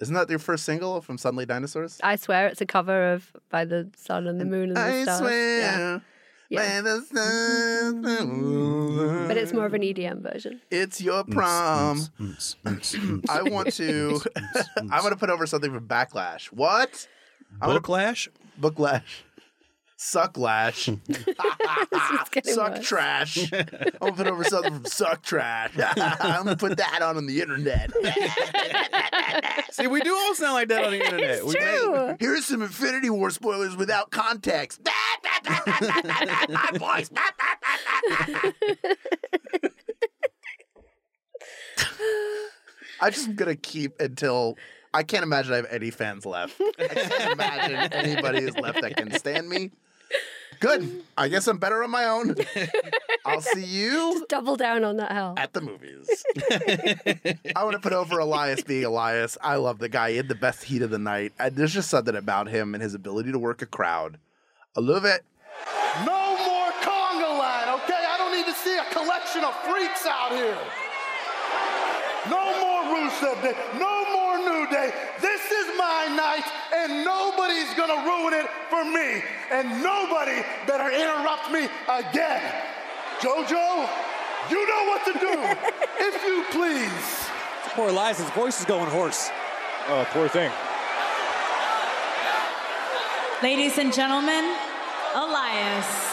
[0.00, 1.98] Isn't that your first single from Suddenly Dinosaurs?
[2.02, 5.02] I swear it's a cover of By the Sun and the Moon and the I
[5.02, 5.18] Stars.
[5.18, 5.60] swear.
[5.60, 5.98] Yeah.
[6.50, 9.28] By the sun- mm.
[9.28, 10.60] But it's more of an EDM version.
[10.70, 11.98] It's your mm, prom.
[12.18, 14.20] Mm, I want to.
[14.90, 16.46] I want to put over something from Backlash.
[16.46, 17.06] What?
[17.60, 18.28] Booklash.
[18.60, 19.02] Booklash.
[19.98, 20.86] Sucklash.
[22.30, 22.86] getting Suck worse.
[22.86, 23.52] trash.
[23.52, 23.66] I'm
[24.00, 25.72] gonna put over something from Suck Trash.
[25.96, 27.90] I'm gonna put that on on the internet.
[29.72, 31.30] See, we do all sound like that on the internet.
[31.30, 34.80] It's We- Hey, here's some Infinity War spoilers without context.
[34.84, 37.10] My voice.
[43.00, 44.56] I'm just gonna keep until
[44.92, 46.60] I can't imagine I have any fans left.
[46.78, 49.70] I can't imagine anybody is left that can stand me.
[50.60, 51.02] Good.
[51.16, 52.34] I guess I'm better on my own.
[53.24, 55.34] I'll see you Just double down on that hell.
[55.36, 56.08] at the movies.
[57.54, 59.36] I want to put over Elias being Elias.
[59.42, 60.10] I love the guy.
[60.12, 61.32] He had the best heat of the night.
[61.38, 64.18] And there's just something about him and his ability to work a crowd.
[64.76, 65.22] I love it.
[66.04, 68.04] No more conga line, okay?
[68.08, 70.58] I don't need to see a collection of freaks out here.
[72.30, 73.56] No more Rusev Day.
[73.78, 74.92] No more New Day.
[75.20, 75.57] This is
[75.88, 76.44] my night,
[76.76, 79.22] and nobody's gonna ruin it for me.
[79.50, 82.42] And nobody better interrupt me again.
[83.20, 83.88] JoJo,
[84.50, 85.34] you know what to do.
[86.08, 87.30] if you please.
[87.74, 89.30] Poor Elias, his voice is going hoarse.
[89.88, 90.52] Oh, poor thing.
[93.42, 94.44] Ladies and gentlemen,
[95.14, 96.08] Elias.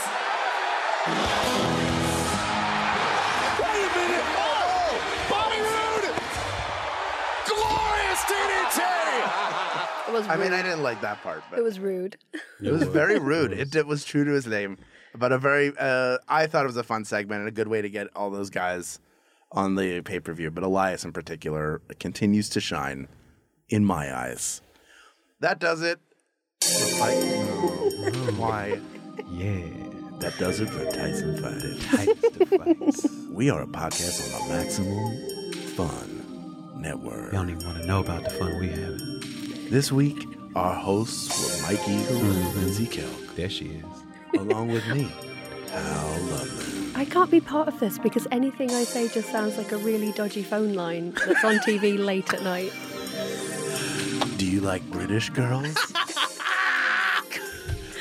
[10.16, 10.26] DDT.
[10.26, 12.18] It was I mean, I didn't like that part, but It was rude.
[12.62, 13.54] it was very rude.
[13.54, 14.78] It, it was true to his name,
[15.16, 15.72] but a very.
[15.78, 18.30] Uh, I thought it was a fun segment and a good way to get all
[18.30, 19.00] those guys
[19.52, 20.52] on the pay per view.
[20.52, 23.08] But Elias, in particular, continues to shine
[23.70, 24.62] in my eyes.
[25.40, 26.00] That does it.
[26.64, 27.14] I-
[28.38, 28.80] why?
[29.30, 29.62] Yeah.
[30.20, 33.08] That does it for Tights and Fights.
[33.30, 37.34] We are a podcast on the Maximum Fun Network.
[37.34, 39.00] Y'all don't even want to know about the fun we have.
[39.70, 42.48] This week, our hosts were Mike Eagle mm-hmm.
[42.48, 44.40] and Lindsey Kelk, There she is.
[44.40, 45.04] along with me,
[45.72, 46.92] Hal Lublin.
[46.96, 50.12] I can't be part of this because anything I say just sounds like a really
[50.12, 52.72] dodgy phone line that's on TV late at night.
[54.38, 55.76] Do you like British girls?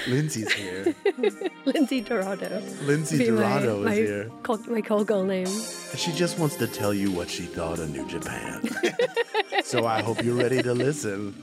[0.07, 0.95] Lindsey's here.
[1.65, 2.63] Lindsay Dorado.
[2.83, 4.31] Lindsay Be my- Dorado is my, here.
[4.43, 5.47] Call, my call girl name.
[5.97, 8.69] She just wants to tell you what she thought of New Japan.
[9.65, 11.35] So I hope you're ready to listen.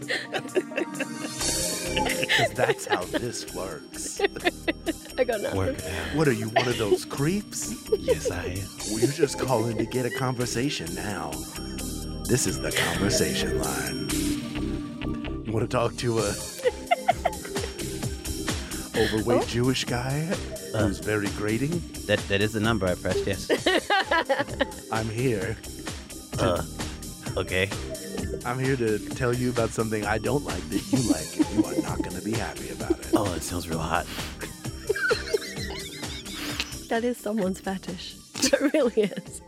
[1.92, 4.22] Because that's how this works.
[5.18, 5.58] I got nothing.
[5.58, 6.16] Work it out.
[6.16, 7.74] What are you, one of those creeps?
[7.98, 8.68] Yes, I am.
[8.90, 11.32] Well, you're just calling to get a conversation now.
[12.28, 14.10] This is the conversation line.
[15.46, 16.34] You want to talk to a
[18.96, 20.20] overweight Jewish guy
[20.78, 21.82] who's very grating?
[22.06, 23.26] That that is the number I pressed.
[23.28, 23.50] Yes.
[24.92, 25.58] I'm here.
[26.40, 26.64] Uh,
[27.38, 27.70] okay.
[28.46, 31.66] I'm here to tell you about something I don't like that you like, and you
[31.66, 33.08] are not going to be happy about it.
[33.14, 34.06] Oh, it sounds real hot.
[36.90, 38.16] That is someone's fetish.
[38.44, 39.42] It really is.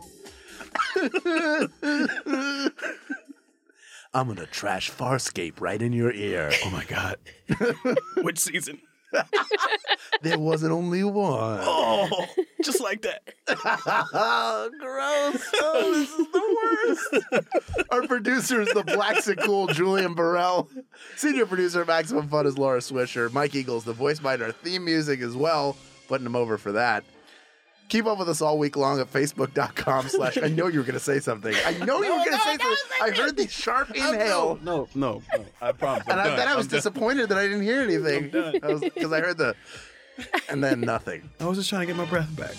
[4.14, 6.52] I'm gonna trash Farscape right in your ear.
[6.64, 7.16] Oh my god.
[8.22, 8.80] Which season?
[10.22, 11.58] There wasn't only one.
[11.62, 12.26] Oh,
[12.64, 13.22] just like that.
[14.80, 15.44] Gross.
[15.60, 17.86] Oh, this is the worst.
[17.90, 20.68] Our producer is the Black Cool Julian Burrell.
[21.16, 23.32] Senior producer of Maximum Fun is Laura Swisher.
[23.32, 25.76] Mike Eagles, the voice behind our theme music as well.
[26.08, 27.04] Putting him over for that.
[27.90, 30.38] Keep up with us all week long at facebook.com slash.
[30.38, 31.54] I know you were going to say something.
[31.66, 32.76] I know you were going to say something.
[33.02, 34.58] I heard the sharp inhale.
[34.62, 35.44] No, no, no.
[35.60, 36.04] I promise.
[36.08, 36.36] And I'm I, done.
[36.38, 36.78] then I was I'm done.
[36.78, 38.30] disappointed that I didn't hear anything.
[38.30, 38.52] done.
[38.80, 39.54] Because I heard the,
[40.48, 41.28] and then nothing.
[41.40, 42.54] I was just trying to get my breath back.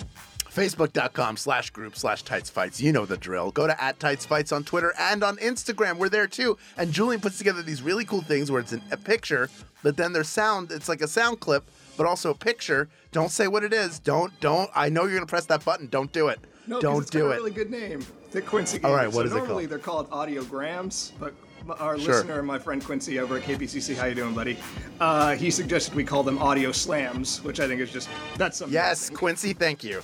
[0.55, 2.79] Facebook.com slash group slash tights fights.
[2.79, 3.51] You know the drill.
[3.51, 5.97] Go to at tights fights on Twitter and on Instagram.
[5.97, 6.57] We're there too.
[6.77, 9.49] And Julian puts together these really cool things where it's an, a picture,
[9.83, 10.71] but then there's sound.
[10.71, 12.87] It's like a sound clip, but also a picture.
[13.11, 13.99] Don't say what it is.
[13.99, 14.69] Don't, don't.
[14.73, 15.87] I know you're going to press that button.
[15.87, 16.39] Don't do it.
[16.67, 17.31] No, 'cause don't it's do got it.
[17.33, 18.05] a really good name.
[18.31, 18.79] The Quincy.
[18.83, 19.13] All gave right, it.
[19.13, 19.69] what so is it normally called?
[19.71, 21.33] they're called audiograms, but
[21.79, 22.15] our Sure.
[22.15, 24.57] listener, my friend Quincy over at KPCC, how you doing, buddy?
[24.99, 28.73] Uh, he suggested we call them audio slams, which I think is just that's something.
[28.73, 30.01] Yes, Quincy, thank you.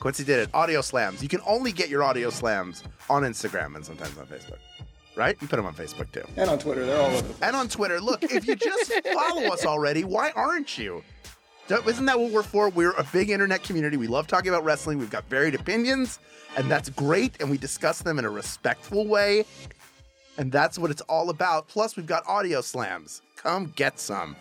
[0.00, 0.50] Quincy did it.
[0.54, 1.22] Audio slams.
[1.22, 4.58] You can only get your audio slams on Instagram and sometimes on Facebook.
[5.16, 5.36] Right?
[5.40, 6.22] You put them on Facebook too.
[6.36, 7.34] And on Twitter, they're all over.
[7.42, 8.00] And on Twitter.
[8.00, 11.02] Look, if you just follow us already, why aren't you?
[11.86, 12.70] Isn't that what we're for?
[12.70, 13.96] We're a big internet community.
[13.96, 14.96] We love talking about wrestling.
[14.98, 16.18] We've got varied opinions,
[16.56, 17.34] and that's great.
[17.40, 19.44] And we discuss them in a respectful way.
[20.38, 21.68] And that's what it's all about.
[21.68, 23.20] Plus, we've got audio slams.
[23.36, 24.36] Come get some.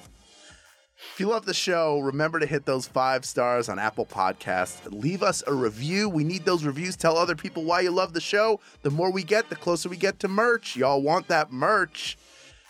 [1.13, 4.79] If you love the show, remember to hit those five stars on Apple Podcasts.
[4.91, 6.07] Leave us a review.
[6.07, 6.95] We need those reviews.
[6.95, 8.59] Tell other people why you love the show.
[8.83, 10.75] The more we get, the closer we get to merch.
[10.75, 12.17] Y'all want that merch.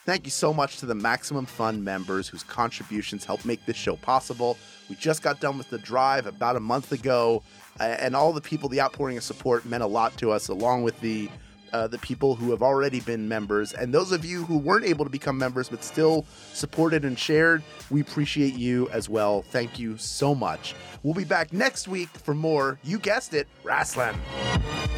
[0.05, 3.97] Thank you so much to the Maximum Fun members whose contributions help make this show
[3.97, 4.57] possible.
[4.89, 7.43] We just got done with the drive about a month ago,
[7.77, 10.97] and all the people, the outpouring of support meant a lot to us, along with
[11.01, 11.29] the
[11.73, 15.05] uh, the people who have already been members, and those of you who weren't able
[15.05, 17.63] to become members but still supported and shared.
[17.89, 19.41] We appreciate you as well.
[19.41, 20.75] Thank you so much.
[21.03, 22.79] We'll be back next week for more.
[22.83, 24.15] You guessed it, wrestling.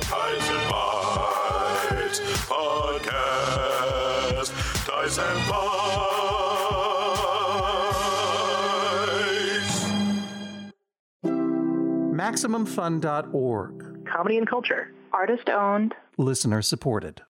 [0.01, 3.25] Tyson Bites Podcast.
[4.85, 5.69] Tights and Fights.
[12.19, 14.05] MaximumFun.org.
[14.07, 14.91] Comedy and culture.
[15.13, 15.95] Artist owned.
[16.19, 17.21] Listener supported.